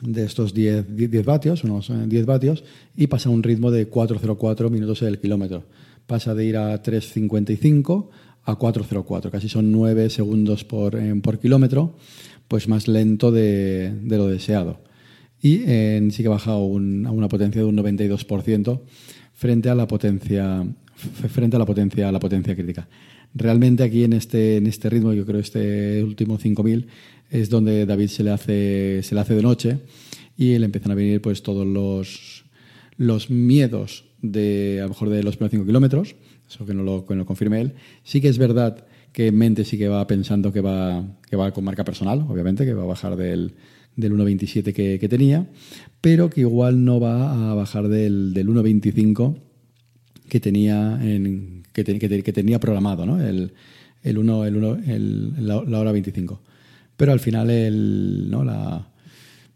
de 0.00 0.24
estos 0.24 0.52
10, 0.52 0.96
10 0.96 1.24
vatios, 1.24 1.64
unos 1.64 1.88
10 1.88 2.22
eh, 2.22 2.24
vatios, 2.24 2.64
y 2.96 3.06
pasa 3.06 3.28
a 3.28 3.32
un 3.32 3.42
ritmo 3.42 3.70
de 3.70 3.90
4,04 3.90 4.70
minutos 4.70 5.02
el 5.02 5.18
kilómetro. 5.18 5.64
Pasa 6.06 6.34
de 6.34 6.44
ir 6.44 6.56
a 6.56 6.82
3,55 6.82 8.08
a 8.44 8.58
4,04, 8.58 9.30
casi 9.30 9.48
son 9.48 9.72
9 9.72 10.08
segundos 10.08 10.64
por, 10.64 10.94
eh, 10.94 11.14
por 11.20 11.38
kilómetro, 11.38 11.96
pues 12.46 12.68
más 12.68 12.86
lento 12.86 13.32
de, 13.32 13.92
lo 14.04 14.28
deseado. 14.28 14.80
Y 15.42 15.62
eh, 15.66 16.08
sí 16.12 16.22
que 16.22 16.28
baja 16.28 16.52
a 16.52 16.58
una 16.58 17.28
potencia 17.28 17.60
de 17.60 17.66
un 17.66 17.76
92% 17.76 18.80
frente 19.34 19.68
a 19.68 19.74
la 19.74 19.86
potencia 19.86 20.64
frente 20.96 21.56
a 21.56 21.58
la 21.58 21.66
potencia, 21.66 22.10
la 22.10 22.20
potencia 22.20 22.54
crítica. 22.54 22.88
Realmente 23.34 23.82
aquí 23.82 24.04
en 24.04 24.14
este, 24.14 24.56
en 24.56 24.66
este 24.66 24.88
ritmo, 24.88 25.12
yo 25.12 25.26
creo 25.26 25.40
este 25.40 26.02
último 26.02 26.38
5000 26.38 26.86
es 27.30 27.50
donde 27.50 27.84
David 27.84 28.08
se 28.08 28.22
le 28.22 28.30
hace, 28.30 29.02
se 29.02 29.14
le 29.14 29.20
hace 29.20 29.34
de 29.34 29.42
noche 29.42 29.78
y 30.36 30.56
le 30.58 30.64
empiezan 30.64 30.92
a 30.92 30.94
venir 30.94 31.20
pues 31.20 31.42
todos 31.42 31.66
los, 31.66 32.45
los 32.96 33.30
miedos 33.30 34.04
de 34.22 34.78
a 34.80 34.84
lo 34.84 34.90
mejor 34.90 35.10
de 35.10 35.22
los 35.22 35.36
primeros 35.36 35.52
5 35.52 35.66
kilómetros, 35.66 36.16
eso 36.48 36.66
que 36.66 36.74
no, 36.74 36.82
lo, 36.82 37.04
que 37.04 37.14
no 37.14 37.20
lo 37.20 37.26
confirme 37.26 37.60
él. 37.60 37.74
Sí 38.02 38.20
que 38.20 38.28
es 38.28 38.38
verdad 38.38 38.86
que 39.12 39.28
en 39.28 39.36
mente 39.36 39.64
sí 39.64 39.78
que 39.78 39.88
va 39.88 40.06
pensando 40.06 40.52
que 40.52 40.60
va, 40.60 41.04
que 41.28 41.36
va 41.36 41.50
con 41.52 41.64
marca 41.64 41.84
personal, 41.84 42.26
obviamente, 42.28 42.64
que 42.64 42.74
va 42.74 42.82
a 42.82 42.86
bajar 42.86 43.16
del, 43.16 43.54
del 43.96 44.12
1.27 44.12 44.72
que, 44.72 44.98
que, 44.98 45.08
tenía, 45.08 45.46
pero 46.00 46.30
que 46.30 46.42
igual 46.42 46.84
no 46.84 47.00
va 47.00 47.50
a 47.50 47.54
bajar 47.54 47.88
del, 47.88 48.34
del 48.34 48.48
1.25 48.48 49.36
que 50.28 50.40
tenía, 50.40 50.98
en, 51.02 51.62
que, 51.72 51.84
te, 51.84 51.98
que, 51.98 52.22
que, 52.22 52.32
tenía 52.32 52.60
programado, 52.60 53.06
¿no? 53.06 53.22
el, 53.22 53.52
el 54.02 54.18
1, 54.18 54.44
el 54.44 54.56
1, 54.56 54.78
el, 54.86 55.46
la, 55.46 55.62
la, 55.62 55.78
hora 55.78 55.92
25. 55.92 56.40
Pero 56.96 57.12
al 57.12 57.20
final, 57.20 57.50
el, 57.50 58.28
¿no? 58.30 58.44
la, 58.44 58.86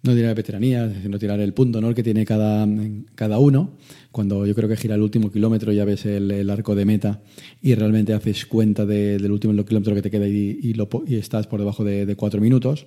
no 0.02 0.14
tirar 0.14 0.34
veteranía, 0.34 0.90
sino 1.02 1.18
tirar 1.18 1.40
el 1.40 1.52
punto 1.52 1.80
¿no? 1.80 1.88
el 1.88 1.94
que 1.94 2.02
tiene 2.02 2.24
cada, 2.24 2.66
cada 3.14 3.38
uno. 3.38 3.72
Cuando 4.10 4.46
yo 4.46 4.54
creo 4.54 4.68
que 4.68 4.76
gira 4.76 4.94
el 4.94 5.02
último 5.02 5.30
kilómetro 5.30 5.72
ya 5.72 5.84
ves 5.84 6.06
el, 6.06 6.48
arco 6.48 6.74
de 6.74 6.84
meta 6.84 7.22
y 7.60 7.74
realmente 7.74 8.14
haces 8.14 8.46
cuenta 8.46 8.86
de, 8.86 9.18
del 9.18 9.30
último 9.30 9.52
kilómetro 9.64 9.94
que 9.94 10.02
te 10.02 10.10
queda 10.10 10.26
y, 10.26 10.58
y, 10.62 10.74
lo, 10.74 10.88
y 11.06 11.16
estás 11.16 11.46
por 11.46 11.60
debajo 11.60 11.84
de, 11.84 12.16
cuatro 12.16 12.40
minutos, 12.40 12.86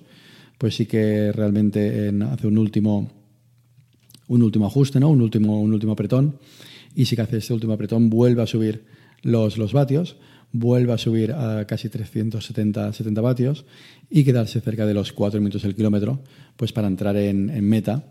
pues 0.58 0.74
sí 0.74 0.86
que 0.86 1.32
realmente 1.32 2.08
en, 2.08 2.22
hace 2.22 2.48
un 2.48 2.58
último, 2.58 3.10
un 4.28 4.42
último 4.42 4.66
ajuste, 4.66 4.98
¿no? 4.98 5.10
un, 5.10 5.20
último, 5.20 5.60
un 5.60 5.72
último 5.72 5.92
apretón 5.92 6.38
y 6.96 7.06
sí 7.06 7.16
que 7.16 7.22
hace 7.22 7.38
este 7.38 7.54
último 7.54 7.72
apretón 7.74 8.10
vuelve 8.10 8.42
a 8.42 8.46
subir 8.46 8.84
los, 9.22 9.56
los 9.56 9.72
vatios 9.72 10.16
vuelve 10.54 10.92
a 10.92 10.98
subir 10.98 11.32
a 11.32 11.66
casi 11.66 11.88
370 11.88 12.92
70 12.92 13.20
vatios 13.20 13.64
y 14.08 14.22
quedarse 14.22 14.60
cerca 14.60 14.86
de 14.86 14.94
los 14.94 15.12
4 15.12 15.40
minutos 15.40 15.64
el 15.64 15.74
kilómetro, 15.74 16.22
pues 16.56 16.72
para 16.72 16.86
entrar 16.86 17.16
en, 17.16 17.46
meta, 17.64 18.04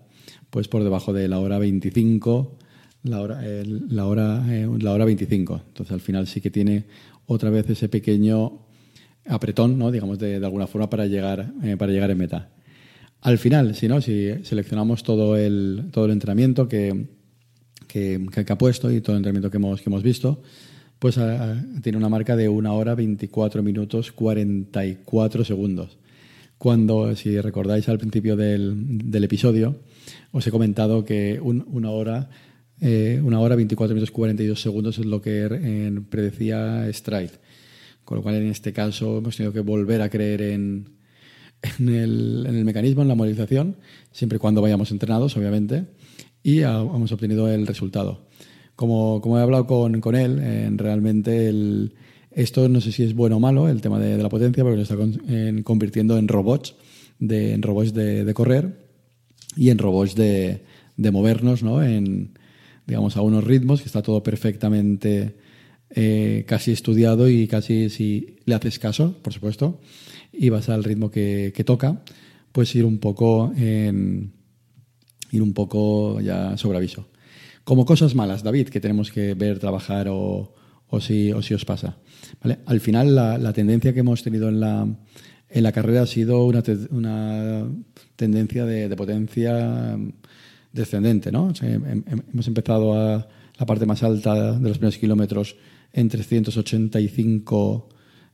pues 0.50 0.68
por 0.68 0.84
debajo 0.84 1.14
de 1.14 1.30
la 1.30 1.40
hora 1.40 1.58
25, 1.58 2.58
la 3.04 3.22
hora, 3.22 3.40
eh, 3.44 3.64
la, 3.66 4.06
hora, 4.08 4.44
la 4.46 4.92
hora 4.92 5.06
25. 5.06 5.62
Entonces 5.68 5.94
al 5.94 6.02
final 6.02 6.28
sí 6.28 6.42
que 6.42 6.52
tiene 6.52 6.84
otra 7.28 7.50
vez 7.50 7.70
ese 7.70 7.88
pequeño 7.88 8.60
apretón, 9.26 9.78
¿no? 9.78 9.90
digamos, 9.90 10.20
de, 10.20 10.42
de 10.42 10.46
alguna 10.46 10.68
forma 10.68 10.90
para 10.90 11.08
llegar, 11.08 11.54
eh, 11.64 11.78
para 11.78 11.94
llegar 11.94 12.12
en 12.12 12.18
meta. 12.18 12.50
Al 13.22 13.38
final, 13.38 13.74
si 13.74 13.88
no, 13.88 14.02
si 14.02 14.44
seleccionamos 14.44 15.04
todo 15.04 15.38
el, 15.38 15.86
todo 15.94 16.06
el 16.06 16.12
entrenamiento 16.12 16.68
que, 16.68 17.08
que, 17.88 18.20
que 18.30 18.52
ha 18.54 18.58
puesto 18.58 18.92
y 18.92 19.00
todo 19.00 19.16
el 19.16 19.20
entrenamiento 19.20 19.50
que 19.50 19.58
hemos, 19.58 19.82
que 19.82 19.90
hemos 19.90 20.04
visto, 20.04 20.42
pues 21.00 21.20
tiene 21.82 21.98
una 21.98 22.10
marca 22.10 22.36
de 22.36 22.50
una 22.50 22.74
hora 22.74 22.96
24 22.96 23.62
minutos 23.64 24.12
44 24.12 25.44
segundos. 25.44 25.98
Cuando, 26.58 27.16
si 27.16 27.40
recordáis 27.42 27.90
al 27.90 27.98
principio 27.98 28.38
del, 28.38 29.10
del 29.10 29.24
episodio, 29.26 29.76
os 30.32 30.48
he 30.48 30.52
comentado 30.52 31.04
que 31.04 31.40
un, 31.42 31.66
una 31.68 31.92
hora 31.92 32.30
eh, 32.86 33.22
una 33.24 33.40
hora 33.40 33.56
24 33.56 33.96
minutos 33.96 34.12
42 34.12 34.62
segundos 34.62 34.98
es 34.98 35.06
lo 35.06 35.22
que 35.22 35.48
predecía 36.10 36.92
Stride. 36.92 37.32
Con 38.04 38.18
lo 38.18 38.24
cual, 38.24 38.36
en 38.36 38.48
este 38.48 38.74
caso, 38.74 39.20
hemos 39.20 39.38
tenido 39.38 39.54
que 39.54 39.62
volver 39.62 40.02
a 40.02 40.10
creer 40.10 40.42
en, 40.42 40.90
en, 41.62 41.90
el, 41.90 42.46
en 42.46 42.56
el 42.56 42.66
mecanismo, 42.66 43.02
en 43.02 43.08
la 43.08 43.16
movilización, 43.16 43.78
siempre 44.12 44.36
y 44.36 44.40
cuando 44.40 44.62
vayamos 44.62 44.92
entrenados, 44.92 45.38
obviamente, 45.38 45.86
y 46.44 46.60
hemos 46.60 47.12
obtenido 47.14 47.50
el 47.50 47.66
resultado 47.66 48.28
como, 48.76 49.22
como 49.22 49.38
he 49.38 49.42
hablado 49.42 49.68
con, 49.68 50.02
con 50.02 50.16
él, 50.16 50.40
eh, 50.42 50.70
realmente 50.76 51.48
el, 51.50 51.94
esto 52.32 52.68
no 52.70 52.82
sé 52.82 52.92
si 52.92 53.04
es 53.04 53.14
bueno 53.14 53.38
o 53.38 53.40
malo, 53.40 53.70
el 53.70 53.82
tema 53.82 54.00
de, 54.00 54.18
la 54.18 54.30
potencia, 54.30 54.64
porque 54.64 54.78
lo 54.78 54.84
está 54.84 54.96
en, 55.28 55.64
convirtiendo 55.64 56.18
en 56.18 56.28
robots, 56.28 56.76
de, 57.20 57.54
en 57.54 57.62
robots 57.62 57.94
de, 57.94 58.26
de 58.26 58.34
correr 58.34 58.88
y 59.56 59.70
en 59.70 59.78
robots 59.78 60.16
de, 60.16 60.64
de 60.98 61.12
movernos, 61.12 61.64
¿no? 61.64 61.84
En, 61.84 62.38
digamos, 62.88 63.18
a 63.18 63.22
unos 63.22 63.44
ritmos 63.44 63.82
que 63.82 63.88
está 63.88 64.02
todo 64.02 64.24
perfectamente 64.24 65.36
eh, 65.90 66.44
casi 66.48 66.72
estudiado 66.72 67.30
y 67.30 67.48
casi 67.48 67.90
si 67.90 68.38
le 68.46 68.56
haces 68.56 68.80
caso, 68.80 69.16
por 69.22 69.34
supuesto, 69.34 69.80
y 70.32 70.50
vas 70.50 70.70
al 70.70 70.84
ritmo 70.84 71.12
que, 71.12 71.54
que 71.56 71.64
toca, 71.64 72.04
pues 72.52 72.74
ir 72.76 72.86
un 72.86 72.98
poco 72.98 73.54
en, 73.56 74.34
ir 75.32 75.42
un 75.42 75.54
poco 75.54 76.20
ya 76.20 76.58
sobre 76.58 76.78
aviso. 76.78 77.08
Como 77.64 77.86
cosas 77.86 78.14
malas, 78.14 78.44
David, 78.44 78.68
que 78.68 78.82
tenemos 78.82 79.12
que 79.12 79.36
ver, 79.36 79.60
trabajar 79.60 80.08
o, 80.10 80.54
si, 81.00 81.32
os 81.32 81.66
pasa. 81.66 81.98
Al 82.66 82.80
final, 82.82 83.16
la, 83.16 83.54
tendencia 83.54 83.94
que 83.94 84.02
hemos 84.02 84.22
tenido 84.22 84.50
en 84.50 84.60
la, 84.60 84.88
en 85.50 85.64
la 85.64 85.72
carrera 85.72 86.02
ha 86.02 86.06
sido 86.06 86.46
una, 86.46 86.62
te, 86.62 86.78
una 86.92 87.66
tendencia 88.16 88.66
de, 88.66 88.94
potencia 88.96 89.98
descendente. 90.74 91.32
¿no? 91.32 91.46
O 91.46 91.56
sea, 91.56 91.70
hemos 91.72 92.48
empezado 92.48 92.96
a 92.96 93.28
la 93.58 93.66
parte 93.66 93.86
más 93.86 94.04
alta 94.04 94.54
de 94.60 94.68
los 94.68 94.78
primeros 94.78 94.98
kilómetros 94.98 95.56
en 95.94 96.10
385, 96.10 97.90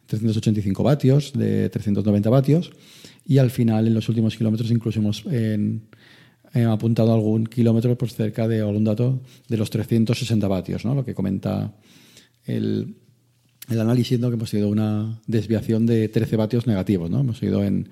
385 0.07 0.83
vatios, 0.83 1.33
de 1.33 1.69
390 1.69 2.29
vatios, 2.29 2.71
y 3.27 3.38
al 3.38 3.51
final, 3.51 3.86
en 3.86 3.93
los 3.93 4.09
últimos 4.09 4.36
kilómetros, 4.36 4.71
incluso 4.71 5.00
hemos 5.00 5.24
he 6.53 6.63
apuntado 6.63 7.13
algún 7.13 7.45
kilómetro 7.45 7.97
por 7.97 8.09
cerca 8.09 8.47
de 8.47 8.61
algún 8.61 8.83
dato 8.83 9.21
de 9.47 9.57
los 9.57 9.69
360 9.69 10.47
vatios, 10.47 10.85
¿no? 10.85 10.95
lo 10.95 11.05
que 11.05 11.13
comenta 11.13 11.73
el, 12.45 12.95
el 13.69 13.79
análisis, 13.79 14.19
¿no? 14.19 14.29
que 14.29 14.35
hemos 14.35 14.51
tenido 14.51 14.69
una 14.69 15.21
desviación 15.27 15.85
de 15.85 16.09
13 16.09 16.35
vatios 16.35 16.67
negativos, 16.67 17.09
¿no? 17.09 17.19
hemos 17.19 17.41
ido 17.43 17.63
en, 17.63 17.89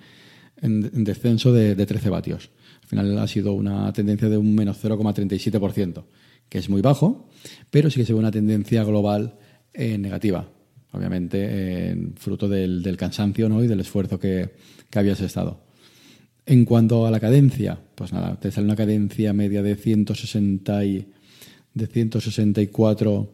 en, 0.61 0.89
en 0.93 1.03
descenso 1.03 1.53
de, 1.53 1.75
de, 1.75 1.85
13 1.85 2.09
vatios. 2.09 2.49
Al 2.83 2.89
final 2.89 3.19
ha 3.19 3.27
sido 3.27 3.53
una 3.53 3.91
tendencia 3.93 4.29
de 4.29 4.37
un 4.37 4.55
menos 4.55 4.83
0,37%, 4.83 6.03
que 6.49 6.57
es 6.57 6.69
muy 6.69 6.81
bajo, 6.81 7.29
pero 7.69 7.89
sí 7.89 7.99
que 7.99 8.05
se 8.05 8.13
ve 8.13 8.19
una 8.19 8.31
tendencia 8.31 8.83
global 8.83 9.37
eh, 9.73 9.97
negativa, 9.97 10.49
obviamente 10.91 11.37
eh, 11.41 12.11
fruto 12.15 12.47
del, 12.47 12.81
del 12.81 12.97
cansancio 12.97 13.49
¿no? 13.49 13.63
y 13.63 13.67
del 13.67 13.81
esfuerzo 13.81 14.19
que, 14.19 14.55
que 14.89 14.99
habías 14.99 15.21
estado. 15.21 15.66
En 16.50 16.63
cuanto 16.63 17.06
a 17.06 17.12
la 17.12 17.20
cadencia, 17.20 17.77
pues 17.94 18.13
nada, 18.13 18.39
te 18.39 18.51
sale 18.51 18.63
una 18.63 18.77
cadencia 18.77 19.34
media 19.34 19.62
de 19.62 19.75
160 19.75 20.86
y, 20.86 21.12
de 21.74 21.88
164 21.88 23.34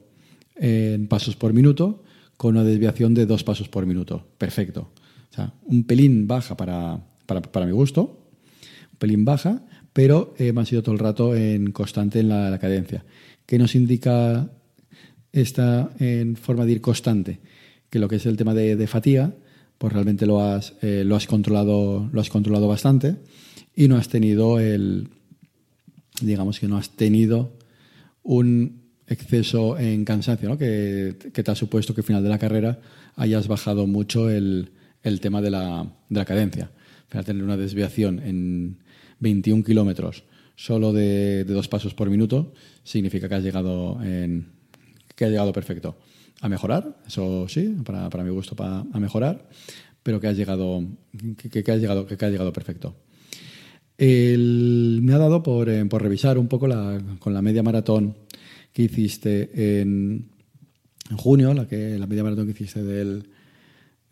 en 0.55 1.07
pasos 1.07 1.35
por 1.35 1.53
minuto 1.53 2.03
con 2.37 2.55
una 2.55 2.63
desviación 2.63 3.13
de 3.13 3.27
dos 3.27 3.43
pasos 3.43 3.69
por 3.69 3.85
minuto. 3.85 4.25
Perfecto. 4.39 4.89
O 5.31 5.35
sea, 5.35 5.53
un 5.65 5.83
pelín 5.83 6.25
baja 6.25 6.57
para, 6.57 7.05
para, 7.27 7.43
para 7.43 7.67
mi 7.67 7.71
gusto, 7.71 8.31
un 8.93 8.97
pelín 8.97 9.25
baja, 9.25 9.63
pero 9.93 10.33
eh, 10.39 10.51
me 10.51 10.61
ha 10.61 10.65
sido 10.65 10.81
todo 10.81 10.93
el 10.93 10.99
rato 10.99 11.35
en 11.35 11.71
constante 11.71 12.19
en 12.19 12.29
la, 12.29 12.57
cadencia. 12.57 13.05
¿Qué 13.45 13.59
nos 13.59 13.75
indica 13.75 14.49
esta 15.31 15.91
en 15.99 16.35
forma 16.35 16.65
de 16.65 16.71
ir 16.71 16.81
constante? 16.81 17.41
Que 17.91 17.99
lo 17.99 18.07
que 18.07 18.15
es 18.15 18.25
el 18.25 18.37
tema 18.37 18.55
de 18.55 18.87
fatiga, 18.87 19.35
pues 19.77 19.93
realmente 19.93 20.25
lo 20.25 20.41
has, 20.41 20.73
eh, 20.81 21.03
lo 21.05 21.15
has, 21.15 21.27
controlado, 21.27 22.09
lo 22.11 22.21
has 22.21 22.29
controlado 22.29 22.67
bastante 22.67 23.17
y 23.75 23.87
no 23.87 23.97
has 23.97 24.07
tenido 24.07 24.59
el, 24.59 25.09
digamos 26.21 26.59
que 26.59 26.67
no 26.67 26.77
has 26.77 26.89
tenido 26.91 27.57
un 28.23 28.83
exceso 29.07 29.77
en 29.77 30.05
cansancio, 30.05 30.49
¿no? 30.49 30.57
que, 30.57 31.15
te 31.33 31.51
ha 31.51 31.55
supuesto 31.55 31.93
que 31.93 32.01
al 32.01 32.05
final 32.05 32.23
de 32.23 32.29
la 32.29 32.39
carrera 32.39 32.79
hayas 33.15 33.47
bajado 33.47 33.85
mucho 33.85 34.29
el, 34.29 34.71
el 35.03 35.19
tema 35.19 35.41
de 35.41 35.51
la, 35.51 35.93
de 36.09 36.19
la 36.19 36.25
cadencia. 36.25 36.71
Al 37.11 37.25
tener 37.25 37.43
una 37.43 37.57
desviación 37.57 38.19
en 38.19 38.79
21 39.19 39.63
kilómetros 39.63 40.23
solo 40.55 40.93
de, 40.93 41.43
de, 41.43 41.53
dos 41.53 41.67
pasos 41.67 41.93
por 41.93 42.09
minuto 42.09 42.53
significa 42.83 43.29
que 43.29 43.35
has 43.35 43.43
llegado, 43.43 44.01
en, 44.01 44.47
que 45.15 45.25
has 45.25 45.31
llegado 45.31 45.53
perfecto 45.53 45.97
a 46.41 46.49
mejorar, 46.49 46.97
eso 47.07 47.47
sí, 47.47 47.75
para, 47.85 48.09
para 48.09 48.23
mi 48.23 48.29
gusto, 48.29 48.55
para, 48.55 48.79
a 48.79 48.99
mejorar, 48.99 49.47
pero 50.03 50.19
que 50.19 50.27
has 50.27 50.37
llegado, 50.37 50.83
que, 51.37 51.63
que 51.63 51.71
has 51.71 51.79
llegado, 51.79 52.05
que 52.05 52.13
has 52.13 52.31
llegado 52.31 52.51
perfecto. 52.51 52.95
El, 53.97 54.99
me 55.01 55.13
ha 55.13 55.17
dado 55.17 55.43
por, 55.43 55.69
eh, 55.69 55.85
por 55.85 56.01
revisar 56.01 56.37
un 56.37 56.47
poco 56.47 56.67
la, 56.67 57.01
con 57.19 57.33
la 57.33 57.41
media 57.41 57.63
maratón 57.63 58.15
que 58.73 58.83
hiciste 58.83 59.81
en, 59.81 60.29
en 61.09 61.17
junio, 61.17 61.53
la, 61.53 61.67
que, 61.67 61.97
la 61.97 62.07
media 62.07 62.23
maratón 62.23 62.45
que 62.45 62.51
hiciste 62.51 62.83
del, 62.83 63.29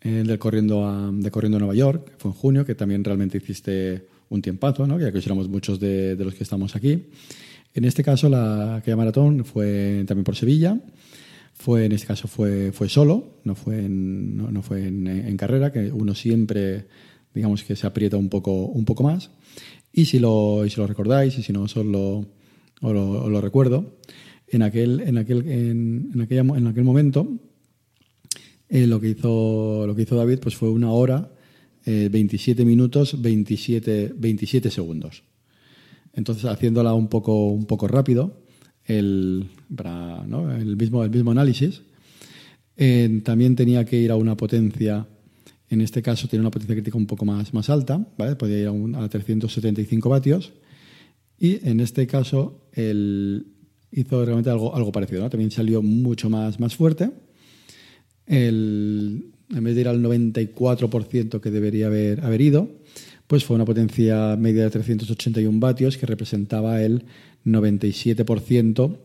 eh, 0.00 0.22
del 0.24 0.38
corriendo 0.38 0.86
a, 0.86 1.10
de 1.12 1.30
corriendo 1.30 1.56
a 1.58 1.60
Nueva 1.60 1.74
York, 1.74 2.12
fue 2.18 2.30
en 2.30 2.36
junio, 2.36 2.64
que 2.64 2.74
también 2.74 3.04
realmente 3.04 3.38
hiciste 3.38 4.06
un 4.28 4.40
tiempazo, 4.40 4.86
¿no? 4.86 4.98
ya 4.98 5.12
que 5.12 5.18
éramos 5.18 5.48
muchos 5.48 5.78
de, 5.78 6.16
de, 6.16 6.24
los 6.24 6.34
que 6.34 6.44
estamos 6.44 6.74
aquí. 6.76 7.08
En 7.74 7.84
este 7.84 8.02
caso, 8.02 8.28
la, 8.28 8.76
aquella 8.76 8.96
maratón 8.96 9.44
fue 9.44 10.04
también 10.06 10.24
por 10.24 10.36
Sevilla 10.36 10.80
fue, 11.54 11.84
en 11.84 11.92
este 11.92 12.06
caso 12.06 12.28
fue, 12.28 12.72
fue 12.72 12.88
solo, 12.88 13.38
no 13.44 13.54
fue, 13.54 13.84
en, 13.84 14.36
no, 14.36 14.50
no 14.50 14.62
fue 14.62 14.86
en, 14.86 15.06
en, 15.06 15.36
carrera, 15.36 15.72
que 15.72 15.92
uno 15.92 16.14
siempre, 16.14 16.86
digamos 17.34 17.62
que 17.62 17.76
se 17.76 17.86
aprieta 17.86 18.16
un 18.16 18.28
poco, 18.28 18.66
un 18.66 18.84
poco 18.84 19.02
más. 19.02 19.30
Y 19.92 20.06
si 20.06 20.18
lo, 20.18 20.64
y 20.64 20.70
si 20.70 20.80
lo 20.80 20.86
recordáis, 20.86 21.38
y 21.38 21.42
si 21.42 21.52
no, 21.52 21.62
os 21.62 21.76
lo, 21.76 22.26
os 22.80 23.30
lo 23.30 23.40
recuerdo, 23.40 23.98
en 24.48 24.62
aquel, 24.62 25.00
en 25.00 25.18
aquel, 25.18 25.48
en, 25.48 26.10
en, 26.14 26.20
aquella, 26.20 26.40
en 26.40 26.66
aquel 26.66 26.84
momento 26.84 27.28
eh, 28.68 28.86
lo, 28.86 29.00
que 29.00 29.10
hizo, 29.10 29.86
lo 29.86 29.94
que 29.94 30.02
hizo 30.02 30.16
David 30.16 30.38
pues 30.40 30.56
fue 30.56 30.70
una 30.70 30.90
hora, 30.90 31.30
27 31.84 32.64
minutos, 32.64 33.20
27, 33.20 34.14
27 34.16 34.70
segundos. 34.70 35.24
Entonces, 36.12 36.44
haciéndola 36.44 36.94
un 36.94 37.08
poco, 37.08 37.48
un 37.48 37.66
poco 37.66 37.88
rápido, 37.88 38.42
el, 38.86 39.48
el, 39.78 40.76
mismo, 40.76 41.04
el 41.04 41.10
mismo 41.10 41.30
análisis, 41.30 41.82
también 43.22 43.54
tenía 43.56 43.84
que 43.84 43.96
ir 43.96 44.10
a 44.10 44.16
una 44.16 44.36
potencia 44.36 45.06
en 45.72 45.80
este 45.80 46.02
caso 46.02 46.28
tiene 46.28 46.42
una 46.42 46.50
potencia 46.50 46.74
crítica 46.74 46.98
un 46.98 47.06
poco 47.06 47.24
más, 47.24 47.54
más 47.54 47.70
alta, 47.70 48.06
¿vale? 48.18 48.36
podía 48.36 48.58
ir 48.58 48.68
a, 48.68 49.08
375 49.08 50.06
vatios. 50.06 50.52
Y 51.38 51.66
en 51.66 51.80
este 51.80 52.06
caso 52.06 52.68
él 52.74 53.46
hizo 53.90 54.22
realmente 54.22 54.50
algo, 54.50 54.76
algo 54.76 54.92
parecido. 54.92 55.30
También 55.30 55.50
salió 55.50 55.80
mucho 55.80 56.28
más, 56.28 56.60
más 56.60 56.76
fuerte. 56.76 57.10
en 58.26 59.32
vez 59.48 59.74
de 59.74 59.80
ir 59.80 59.88
al 59.88 60.02
94% 60.02 61.40
que 61.40 61.50
debería 61.50 61.86
haber, 61.86 62.22
haber 62.22 62.42
ido, 62.42 62.68
pues 63.32 63.46
fue 63.46 63.56
una 63.56 63.64
potencia 63.64 64.36
media 64.36 64.64
de 64.64 64.68
381 64.68 65.58
vatios 65.58 65.96
que 65.96 66.04
representaba 66.04 66.82
el 66.82 67.06
97% 67.46 68.98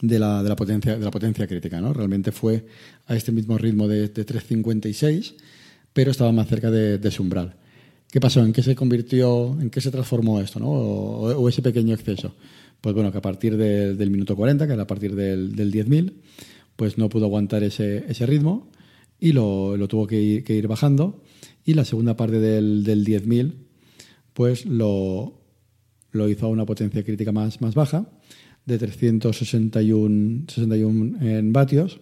de 0.00 0.18
la, 0.18 0.42
de 0.42 0.48
la, 0.48 0.56
potencia, 0.56 0.96
de 0.96 1.04
la 1.04 1.10
potencia 1.10 1.46
crítica. 1.46 1.78
¿no? 1.78 1.92
Realmente 1.92 2.32
fue 2.32 2.64
a 3.08 3.14
este 3.14 3.30
mismo 3.30 3.58
ritmo 3.58 3.88
de, 3.88 4.08
de 4.08 4.24
356 4.24 5.34
pero 5.92 6.12
estaba 6.12 6.32
más 6.32 6.48
cerca 6.48 6.70
de, 6.70 7.10
su 7.10 7.22
umbral. 7.22 7.54
¿Qué 8.10 8.22
pasó? 8.22 8.42
¿En 8.42 8.54
qué 8.54 8.62
se 8.62 8.74
convirtió, 8.74 9.54
en 9.60 9.68
qué 9.68 9.82
se 9.82 9.90
transformó 9.90 10.40
esto, 10.40 10.58
¿no? 10.58 10.70
o, 10.70 11.46
ese 11.46 11.60
pequeño 11.60 11.94
exceso? 11.94 12.34
Pues 12.80 12.94
bueno, 12.94 13.12
que 13.12 13.18
a 13.18 13.22
partir 13.22 13.58
del 13.58 14.10
minuto 14.10 14.34
40, 14.34 14.66
que 14.66 14.72
era 14.72 14.84
a 14.84 14.86
partir 14.86 15.14
del, 15.14 15.54
del 15.54 15.70
10.000, 15.70 16.10
pues 16.74 16.96
no 16.96 17.10
pudo 17.10 17.26
aguantar 17.26 17.62
ese, 17.64 18.06
ese 18.08 18.24
ritmo 18.24 18.70
y 19.22 19.30
lo, 19.30 19.76
lo 19.76 19.86
tuvo 19.86 20.08
que 20.08 20.20
ir, 20.20 20.66
bajando. 20.66 21.22
Y 21.64 21.74
la 21.74 21.84
segunda 21.84 22.16
parte 22.16 22.40
del, 22.40 22.82
del 22.82 23.06
10.000, 23.06 23.54
pues 24.32 24.66
lo, 24.66 25.38
lo 26.10 26.28
hizo 26.28 26.46
a 26.46 26.48
una 26.48 26.66
potencia 26.66 27.04
crítica 27.04 27.30
más, 27.30 27.60
más 27.60 27.76
baja, 27.76 28.10
de 28.66 28.78
361 28.78 30.46
61 30.48 31.20
en 31.20 31.52
vatios, 31.52 32.00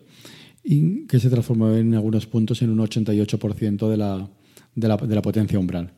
y 0.65 1.07
que 1.07 1.21
se 1.21 1.29
transformó 1.29 1.75
en 1.75 1.95
algunos 1.95 2.27
puntos 2.27 2.63
en 2.63 2.71
un 2.71 2.79
88% 2.79 3.91
de 3.91 3.97
la, 3.99 4.31
de, 4.75 4.89
la, 4.89 4.97
de 4.97 5.15
la, 5.15 5.21
potencia 5.21 5.59
umbral. 5.59 5.93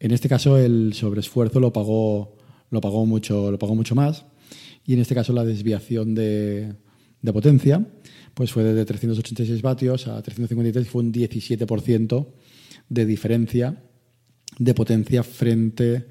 En 0.00 0.10
este 0.10 0.28
caso 0.28 0.58
el 0.58 0.92
sobreesfuerzo 0.92 1.60
lo 1.60 1.72
pagó, 1.72 2.36
lo 2.70 2.80
pagó, 2.80 3.06
mucho, 3.06 3.52
lo 3.52 3.60
pagó 3.60 3.76
mucho 3.76 3.94
más 3.94 4.24
y 4.84 4.94
en 4.94 4.98
este 4.98 5.14
caso 5.14 5.32
la 5.32 5.44
desviación 5.44 6.16
de, 6.16 6.74
de 7.22 7.32
potencia 7.32 7.86
pues 8.34 8.52
fue 8.52 8.64
de 8.64 8.84
386 8.84 9.62
vatios 9.62 10.08
a 10.08 10.20
353 10.20 10.86
y 10.86 10.88
fue 10.88 11.02
un 11.02 11.12
17% 11.12 12.26
de 12.88 13.06
diferencia 13.06 13.82
de 14.58 14.74
potencia 14.74 15.22
frente 15.22 16.06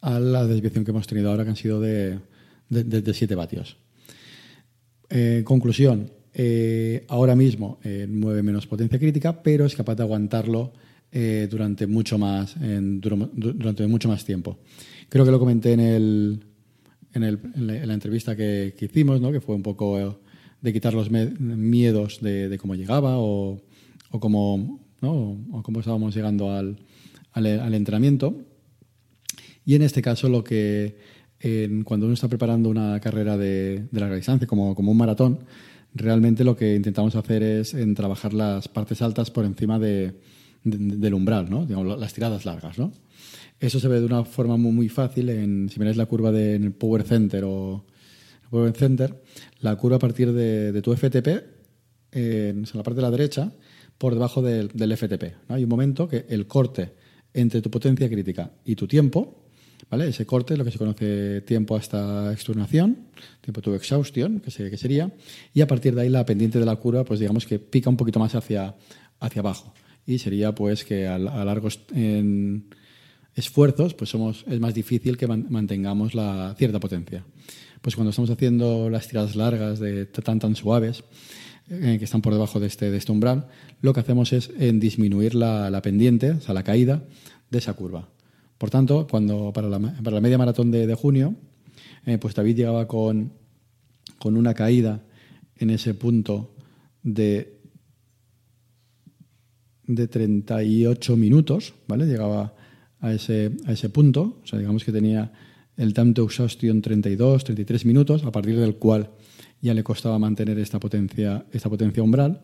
a 0.00 0.20
la 0.20 0.46
desviación 0.46 0.84
que 0.84 0.90
hemos 0.90 1.06
tenido 1.06 1.30
ahora 1.30 1.44
que 1.44 1.50
han 1.50 1.56
sido 1.56 1.80
de, 1.80 2.18
de, 2.68 3.14
7 3.14 3.34
vatios. 3.34 3.76
Eh, 5.10 5.42
conclusión, 5.44 6.12
eh, 6.34 7.04
ahora 7.08 7.34
mismo 7.34 7.78
eh, 7.82 8.06
mueve 8.08 8.42
menos 8.42 8.66
potencia 8.66 8.98
crítica, 8.98 9.42
pero 9.42 9.64
es 9.64 9.74
capaz 9.74 9.94
de 9.96 10.02
aguantarlo 10.02 10.72
durante, 11.10 11.86
mucho 11.86 12.18
más, 12.18 12.54
durante 12.60 13.86
mucho 13.86 14.08
más 14.10 14.26
tiempo. 14.26 14.58
Creo 15.08 15.24
que 15.24 15.30
lo 15.30 15.38
comenté 15.38 15.72
en, 15.72 15.80
el, 15.80 16.44
en, 17.14 17.86
la, 17.88 17.94
entrevista 17.94 18.36
que, 18.36 18.74
hicimos, 18.78 19.18
¿no? 19.18 19.32
que 19.32 19.40
fue 19.40 19.54
un 19.54 19.62
poco 19.62 20.20
de 20.60 20.72
quitar 20.72 20.94
los 20.94 21.10
miedos 21.10 22.20
de, 22.20 22.58
cómo 22.60 22.74
llegaba 22.74 23.18
o, 23.18 23.60
cómo, 24.10 24.80
o 25.00 25.62
cómo 25.62 25.80
estábamos 25.80 26.14
llegando 26.14 26.50
al, 26.52 26.76
entrenamiento. 27.74 28.36
Y 29.64 29.74
en 29.74 29.82
este 29.82 30.02
caso, 30.02 30.28
lo 30.28 30.42
que 30.42 30.96
cuando 31.84 32.06
uno 32.06 32.14
está 32.14 32.28
preparando 32.28 32.68
una 32.68 32.98
carrera 33.00 33.36
de, 33.36 33.86
de 33.90 34.00
larga 34.00 34.16
distancia, 34.16 34.46
como, 34.46 34.72
un 34.72 34.96
maratón, 34.96 35.40
realmente 35.94 36.44
lo 36.44 36.56
que 36.56 36.74
intentamos 36.74 37.14
hacer 37.14 37.42
es 37.42 37.74
en 37.74 37.94
trabajar 37.94 38.34
las 38.34 38.68
partes 38.68 39.02
altas 39.02 39.30
por 39.30 39.44
encima 39.44 39.78
de, 39.78 40.20
del 40.64 41.14
umbral, 41.14 41.48
¿no? 41.48 41.66
Las 41.96 42.14
tiradas 42.14 42.44
largas. 42.44 42.78
¿no? 42.78 42.92
Eso 43.60 43.80
se 43.80 43.88
ve 43.88 44.00
de 44.00 44.06
una 44.06 44.24
forma 44.24 44.56
muy, 44.56 44.72
muy 44.72 44.88
fácil 44.88 45.28
en, 45.30 45.68
si 45.68 45.78
miráis 45.78 45.96
la 45.96 46.06
curva 46.06 46.32
del 46.32 46.72
Power 46.72 47.02
Center 47.02 47.44
o 47.44 47.84
Power 48.50 48.72
Center, 48.72 49.22
la 49.60 49.76
curva 49.76 49.96
a 49.96 49.98
partir 49.98 50.32
de, 50.32 50.80
tu 50.82 50.94
FTP, 50.94 51.28
en, 52.12 52.64
la 52.72 52.82
parte 52.82 52.96
de 52.96 53.02
la 53.02 53.10
derecha, 53.10 53.52
por 53.96 54.14
debajo 54.14 54.42
del, 54.42 54.96
FTP. 54.96 55.34
Hay 55.48 55.64
un 55.64 55.68
momento 55.68 56.08
que 56.08 56.26
el 56.28 56.46
corte 56.46 56.94
entre 57.34 57.60
tu 57.60 57.70
potencia 57.70 58.08
crítica 58.08 58.50
y 58.64 58.74
tu 58.74 58.86
tiempo 58.86 59.44
¿vale? 59.90 60.08
Ese 60.08 60.26
corte, 60.26 60.56
lo 60.56 60.64
que 60.64 60.70
se 60.70 60.78
conoce 60.78 61.40
tiempo 61.42 61.76
hasta 61.76 62.32
exturnación, 62.32 63.08
tiempo 63.40 63.60
to 63.60 63.74
exhaustion, 63.74 64.40
que, 64.40 64.50
que 64.70 64.76
sería, 64.76 65.12
y 65.54 65.60
a 65.60 65.66
partir 65.66 65.94
de 65.94 66.02
ahí 66.02 66.08
la 66.08 66.24
pendiente 66.24 66.58
de 66.58 66.66
la 66.66 66.76
curva, 66.76 67.04
pues 67.04 67.20
digamos 67.20 67.46
que 67.46 67.58
pica 67.58 67.90
un 67.90 67.96
poquito 67.96 68.18
más 68.18 68.34
hacia, 68.34 68.74
hacia 69.20 69.40
abajo. 69.40 69.74
Y 70.06 70.18
sería 70.18 70.54
pues 70.54 70.84
que 70.84 71.06
a, 71.06 71.18
largos 71.18 71.80
esfuerzos, 73.34 73.94
pues 73.94 74.10
somos, 74.10 74.44
es 74.48 74.60
más 74.60 74.74
difícil 74.74 75.16
que 75.16 75.26
mantengamos 75.26 76.14
la 76.14 76.54
cierta 76.58 76.80
potencia. 76.80 77.24
Pues 77.80 77.94
cuando 77.94 78.10
estamos 78.10 78.30
haciendo 78.30 78.90
las 78.90 79.08
tiradas 79.08 79.36
largas 79.36 79.78
de 79.78 80.06
tan 80.06 80.38
tan 80.38 80.56
suaves, 80.56 81.04
eh, 81.70 81.96
que 81.98 82.04
están 82.06 82.22
por 82.22 82.32
debajo 82.32 82.60
de 82.60 82.66
este, 82.66 82.90
de 82.90 82.96
este 82.96 83.12
umbral, 83.12 83.48
lo 83.82 83.92
que 83.92 84.00
hacemos 84.00 84.32
es 84.32 84.50
en 84.58 84.80
disminuir 84.80 85.34
la, 85.34 85.70
la 85.70 85.82
pendiente, 85.82 86.30
o 86.30 86.40
sea, 86.40 86.54
la 86.54 86.62
caída 86.62 87.04
de 87.50 87.58
esa 87.58 87.74
curva. 87.74 88.08
Por 88.56 88.70
tanto, 88.70 89.06
cuando 89.06 89.52
para 89.52 89.68
la, 89.68 89.78
para 89.78 90.16
la 90.16 90.20
media 90.20 90.38
maratón 90.38 90.70
de, 90.70 90.92
junio, 90.94 91.36
eh, 92.06 92.16
pues 92.16 92.34
David 92.34 92.56
llegaba 92.56 92.88
con, 92.88 93.32
con 94.18 94.36
una 94.36 94.54
caída 94.54 95.04
en 95.56 95.70
ese 95.70 95.92
punto 95.92 96.54
de, 97.02 97.60
de 99.86 100.08
38 100.08 101.16
minutos, 101.16 101.74
¿vale? 101.86 102.06
Llegaba 102.06 102.54
a 103.00 103.12
ese, 103.12 103.52
a 103.66 103.72
ese 103.72 103.90
punto, 103.90 104.40
o 104.42 104.46
sea, 104.46 104.58
digamos 104.58 104.84
que 104.84 104.92
tenía 104.92 105.32
el 105.78 105.94
time 105.94 106.12
to 106.12 106.24
exhaustion 106.24 106.82
32, 106.82 107.44
33 107.44 107.86
minutos, 107.86 108.24
a 108.24 108.32
partir 108.32 108.58
del 108.58 108.74
cual 108.74 109.10
ya 109.62 109.72
le 109.72 109.82
costaba 109.82 110.18
mantener 110.18 110.58
esta 110.58 110.78
potencia, 110.78 111.46
esta 111.52 111.70
potencia 111.70 112.02
umbral. 112.02 112.42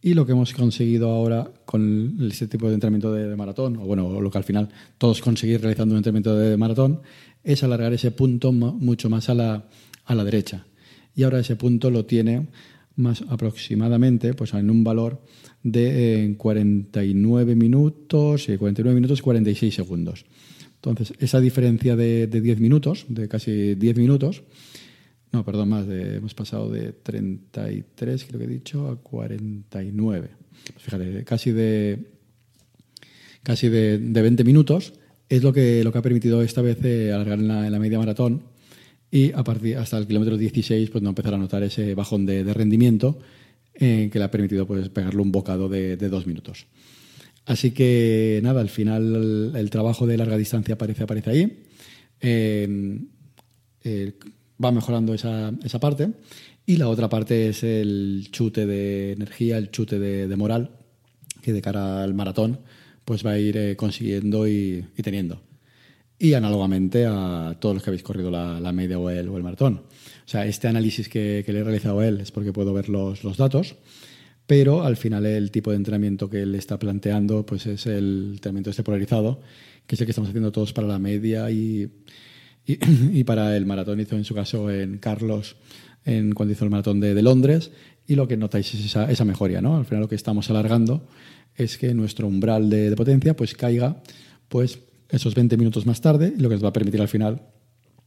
Y 0.00 0.14
lo 0.14 0.26
que 0.26 0.32
hemos 0.32 0.52
conseguido 0.52 1.10
ahora 1.10 1.50
con 1.64 2.18
este 2.20 2.48
tipo 2.48 2.68
de 2.68 2.74
entrenamiento 2.74 3.12
de, 3.12 3.34
maratón, 3.36 3.76
o 3.76 3.86
bueno, 3.86 4.20
lo 4.20 4.30
que 4.30 4.38
al 4.38 4.44
final 4.44 4.68
todos 4.98 5.20
conseguir 5.22 5.60
realizando 5.60 5.94
un 5.94 5.98
entrenamiento 5.98 6.36
de 6.36 6.56
maratón, 6.56 7.00
es 7.42 7.62
alargar 7.62 7.92
ese 7.92 8.10
punto 8.10 8.52
mucho 8.52 9.08
más 9.08 9.28
a 9.28 9.34
la, 9.34 9.68
a 10.04 10.14
la 10.14 10.24
derecha. 10.24 10.66
Y 11.14 11.22
ahora 11.22 11.38
ese 11.38 11.56
punto 11.56 11.90
lo 11.90 12.04
tiene 12.04 12.48
más 12.96 13.22
aproximadamente 13.28 14.34
pues 14.34 14.52
en 14.54 14.70
un 14.70 14.84
valor 14.84 15.22
de 15.62 16.34
49 16.36 17.54
minutos, 17.54 18.48
y 18.48 18.56
49 18.58 18.94
minutos 18.94 19.22
46 19.22 19.74
segundos. 19.74 20.26
Entonces, 20.84 21.14
esa 21.20 21.40
diferencia 21.40 21.94
de, 21.94 22.26
de 22.26 22.40
10 22.40 22.58
minutos, 22.58 23.06
de 23.08 23.28
casi 23.28 23.76
10 23.76 23.96
minutos, 23.96 24.42
no, 25.32 25.44
perdón, 25.44 25.70
más. 25.70 25.86
De, 25.86 26.16
hemos 26.16 26.34
pasado 26.34 26.70
de 26.70 26.92
33, 26.92 28.24
creo 28.24 28.38
que 28.38 28.44
he 28.44 28.48
dicho, 28.48 28.88
a 28.88 28.96
49. 28.96 30.28
Pues 30.74 30.82
fíjate, 30.82 31.24
casi 31.24 31.52
de 31.52 32.12
casi 33.42 33.68
de, 33.68 33.98
20 33.98 34.44
minutos 34.44 34.94
es 35.28 35.42
lo 35.42 35.52
que, 35.52 35.82
lo 35.82 35.92
que 35.92 35.98
ha 35.98 36.02
permitido 36.02 36.42
esta 36.42 36.62
vez 36.62 36.78
eh, 36.84 37.12
alargar 37.12 37.38
en 37.38 37.48
la, 37.48 37.78
media 37.78 37.98
maratón 37.98 38.44
y 39.10 39.32
a 39.32 39.42
partir 39.42 39.76
hasta 39.78 39.98
el 39.98 40.06
kilómetro 40.06 40.36
16 40.36 40.90
pues 40.90 41.02
no 41.02 41.10
empezar 41.10 41.34
a 41.34 41.38
notar 41.38 41.62
ese 41.62 41.94
bajón 41.94 42.26
de, 42.26 42.44
rendimiento 42.54 43.18
eh, 43.74 44.10
que 44.12 44.18
le 44.18 44.24
ha 44.24 44.30
permitido 44.30 44.66
pues 44.66 44.88
pegarle 44.90 45.22
un 45.22 45.32
bocado 45.32 45.68
de, 45.68 45.96
dos 45.96 46.26
minutos. 46.26 46.66
Así 47.44 47.72
que 47.72 48.40
nada, 48.42 48.60
al 48.60 48.68
final 48.68 49.52
el, 49.54 49.70
trabajo 49.70 50.06
de 50.06 50.16
larga 50.16 50.36
distancia 50.36 50.74
aparece, 50.74 51.02
aparece 51.02 51.30
ahí. 51.30 51.64
Eh, 52.20 52.98
va 54.62 54.70
mejorando 54.70 55.14
esa, 55.14 55.52
esa, 55.64 55.80
parte. 55.80 56.10
Y 56.64 56.76
la 56.76 56.88
otra 56.88 57.08
parte 57.08 57.48
es 57.48 57.64
el 57.64 58.28
chute 58.30 58.66
de 58.66 59.12
energía, 59.12 59.58
el 59.58 59.70
chute 59.70 59.98
de, 59.98 60.36
moral, 60.36 60.70
que 61.40 61.52
de 61.52 61.60
cara 61.60 62.02
al 62.02 62.14
maratón 62.14 62.60
pues 63.04 63.26
va 63.26 63.32
a 63.32 63.38
ir 63.38 63.56
eh, 63.56 63.76
consiguiendo 63.76 64.46
y, 64.46 64.84
teniendo. 65.02 65.42
Y 66.18 66.34
análogamente 66.34 67.04
a 67.04 67.56
todos 67.58 67.74
los 67.74 67.82
que 67.82 67.90
habéis 67.90 68.04
corrido 68.04 68.30
la, 68.30 68.72
media 68.72 68.96
o 68.98 69.10
el, 69.10 69.28
o 69.28 69.36
el, 69.36 69.42
maratón. 69.42 69.82
O 70.24 70.28
sea, 70.28 70.46
este 70.46 70.68
análisis 70.68 71.08
que, 71.08 71.44
le 71.44 71.58
he 71.58 71.64
realizado 71.64 71.98
a 71.98 72.06
él 72.06 72.20
es 72.20 72.30
porque 72.30 72.52
puedo 72.52 72.72
ver 72.72 72.88
los, 72.88 73.24
los, 73.24 73.36
datos, 73.36 73.74
pero 74.46 74.82
al 74.84 74.96
final 74.96 75.26
el 75.26 75.50
tipo 75.50 75.70
de 75.70 75.76
entrenamiento 75.76 76.28
que 76.28 76.42
él 76.42 76.54
está 76.54 76.78
planteando 76.78 77.46
pues 77.46 77.66
es 77.66 77.86
el 77.86 78.32
entrenamiento 78.34 78.70
este 78.70 78.82
polarizado, 78.82 79.40
que 79.86 79.94
es 79.94 80.00
el 80.00 80.06
que 80.06 80.10
estamos 80.10 80.30
haciendo 80.30 80.52
todos 80.52 80.72
para 80.72 80.86
la 80.86 80.98
media 80.98 81.50
y 81.50 81.90
para 83.26 83.56
el 83.56 83.66
maratón 83.66 84.00
hizo 84.00 84.16
en 84.16 84.24
su 84.24 84.34
caso 84.34 84.70
en 84.70 84.98
Carlos, 84.98 85.56
en, 86.04 86.32
cuando 86.32 86.52
hizo 86.52 86.64
el 86.64 86.70
maratón 86.70 87.00
de, 87.00 87.20
Londres, 87.22 87.70
y 88.06 88.14
lo 88.14 88.28
que 88.28 88.36
notáis 88.36 88.72
es 88.74 88.84
esa, 88.84 89.10
esa 89.10 89.24
mejoría, 89.24 89.60
¿no? 89.60 89.76
Al 89.76 89.84
final 89.84 90.02
lo 90.02 90.08
que 90.08 90.14
estamos 90.14 90.50
alargando 90.50 91.06
es 91.56 91.78
que 91.78 91.94
nuestro 91.94 92.26
umbral 92.26 92.70
de, 92.70 92.94
potencia 92.96 93.36
pues 93.36 93.54
caiga 93.54 94.02
pues 94.48 94.80
esos 95.08 95.34
20 95.34 95.56
minutos 95.56 95.86
más 95.86 96.00
tarde 96.00 96.32
lo 96.36 96.48
que 96.48 96.54
nos 96.54 96.64
va 96.64 96.68
a 96.68 96.72
permitir 96.72 97.00
al 97.00 97.08
final 97.08 97.42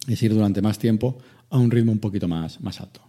es 0.08 0.22
ir 0.22 0.34
durante 0.34 0.62
más 0.62 0.80
tiempo 0.80 1.18
a 1.50 1.58
un 1.58 1.72
ritmo 1.72 1.92
un 1.92 2.00
poquito 2.00 2.28
más, 2.28 2.62
más 2.62 2.82
alto. 2.82 3.02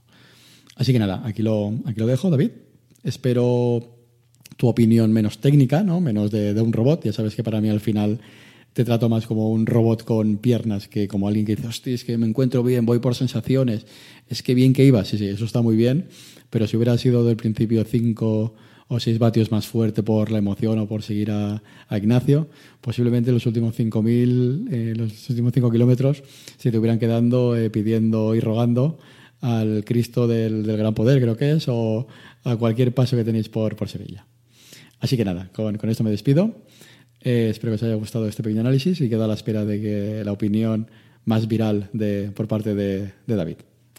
Así 0.76 0.92
que 0.92 0.98
nada, 0.98 1.22
aquí 1.24 1.42
lo, 1.42 1.72
aquí 1.86 1.98
lo 1.98 2.06
dejo, 2.06 2.30
David. 2.30 2.50
Espero 3.06 3.96
tu 4.56 4.66
opinión 4.66 5.12
menos 5.12 5.38
técnica, 5.38 5.84
¿no? 5.84 6.00
menos 6.00 6.32
de, 6.32 6.60
un 6.60 6.72
robot. 6.72 7.04
Ya 7.04 7.12
sabes 7.12 7.36
que 7.36 7.44
para 7.44 7.60
mí 7.60 7.68
al 7.68 7.78
final 7.78 8.18
te 8.72 8.84
trato 8.84 9.08
más 9.08 9.26
como 9.28 9.50
un 9.52 9.64
robot 9.64 10.02
con 10.02 10.38
piernas 10.38 10.88
que 10.88 11.06
como 11.06 11.28
alguien 11.28 11.46
que 11.46 11.54
dice, 11.54 11.68
hostia, 11.68 11.94
es 11.94 12.02
que 12.02 12.18
me 12.18 12.26
encuentro 12.26 12.64
bien, 12.64 12.84
voy 12.84 12.98
por 12.98 13.14
sensaciones, 13.14 13.86
es 14.28 14.42
que 14.42 14.54
bien 14.54 14.72
que 14.72 14.84
iba. 14.84 15.04
Sí, 15.04 15.18
sí, 15.18 15.26
eso 15.28 15.44
está 15.44 15.62
muy 15.62 15.76
bien, 15.76 16.08
pero 16.50 16.66
si 16.66 16.76
hubiera 16.76 16.98
sido 16.98 17.24
del 17.24 17.36
principio 17.36 17.84
5 17.84 18.54
o 18.88 19.00
6 19.00 19.18
vatios 19.20 19.52
más 19.52 19.68
fuerte 19.68 20.02
por 20.02 20.32
la 20.32 20.38
emoción 20.38 20.80
o 20.80 20.88
por 20.88 21.02
seguir 21.02 21.30
a, 21.30 21.62
Ignacio, 21.90 22.48
posiblemente 22.80 23.30
los 23.30 23.46
últimos 23.46 23.78
5.000, 23.78 24.66
eh, 24.72 24.94
los 24.96 25.30
últimos 25.30 25.52
5 25.52 25.70
kilómetros 25.70 26.24
se 26.56 26.72
te 26.72 26.78
hubieran 26.78 26.98
quedando 26.98 27.56
eh, 27.56 27.70
pidiendo 27.70 28.34
y 28.34 28.40
rogando 28.40 28.98
al 29.40 29.84
Cristo 29.84 30.26
del, 30.26 30.64
del, 30.64 30.76
Gran 30.76 30.94
Poder, 30.94 31.20
creo 31.20 31.36
que 31.36 31.52
es, 31.52 31.66
o 31.68 32.06
a 32.46 32.56
cualquier 32.56 32.94
paso 32.94 33.16
que 33.16 33.24
tenéis 33.24 33.48
por, 33.48 33.76
por 33.76 33.88
Sevilla. 33.88 34.26
Así 35.00 35.16
que 35.16 35.24
nada, 35.24 35.50
con, 35.52 35.76
con 35.76 35.90
esto 35.90 36.04
me 36.04 36.10
despido. 36.10 36.52
Eh, 37.20 37.48
espero 37.50 37.72
que 37.72 37.76
os 37.76 37.82
haya 37.82 37.94
gustado 37.96 38.28
este 38.28 38.42
pequeño 38.42 38.60
análisis 38.60 39.00
y 39.00 39.08
quedo 39.08 39.24
a 39.24 39.26
la 39.26 39.34
espera 39.34 39.64
de 39.64 39.80
que 39.80 40.22
la 40.24 40.32
opinión 40.32 40.88
más 41.24 41.48
viral 41.48 41.88
de, 41.92 42.30
por 42.34 42.46
parte 42.46 42.74
de, 42.74 43.12
de 43.26 43.34
David. 43.34 43.56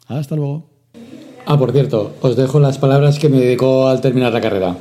Hasta 0.07 0.35
luego. 0.35 0.69
Ah, 1.45 1.57
por 1.57 1.71
cierto, 1.71 2.15
os 2.21 2.35
dejo 2.35 2.59
las 2.59 2.77
palabras 2.77 3.19
que 3.19 3.29
me 3.29 3.39
dedicó 3.39 3.87
al 3.87 4.01
terminar 4.01 4.33
la 4.33 4.41
carrera. 4.41 4.77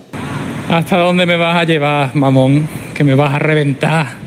¿Hasta 0.69 0.99
dónde 0.99 1.27
me 1.27 1.37
vas 1.37 1.57
a 1.57 1.65
llevar, 1.65 2.15
mamón? 2.15 2.69
Que 2.95 3.05
me 3.05 3.15
vas 3.15 3.35
a 3.35 3.39
reventar. 3.39 4.26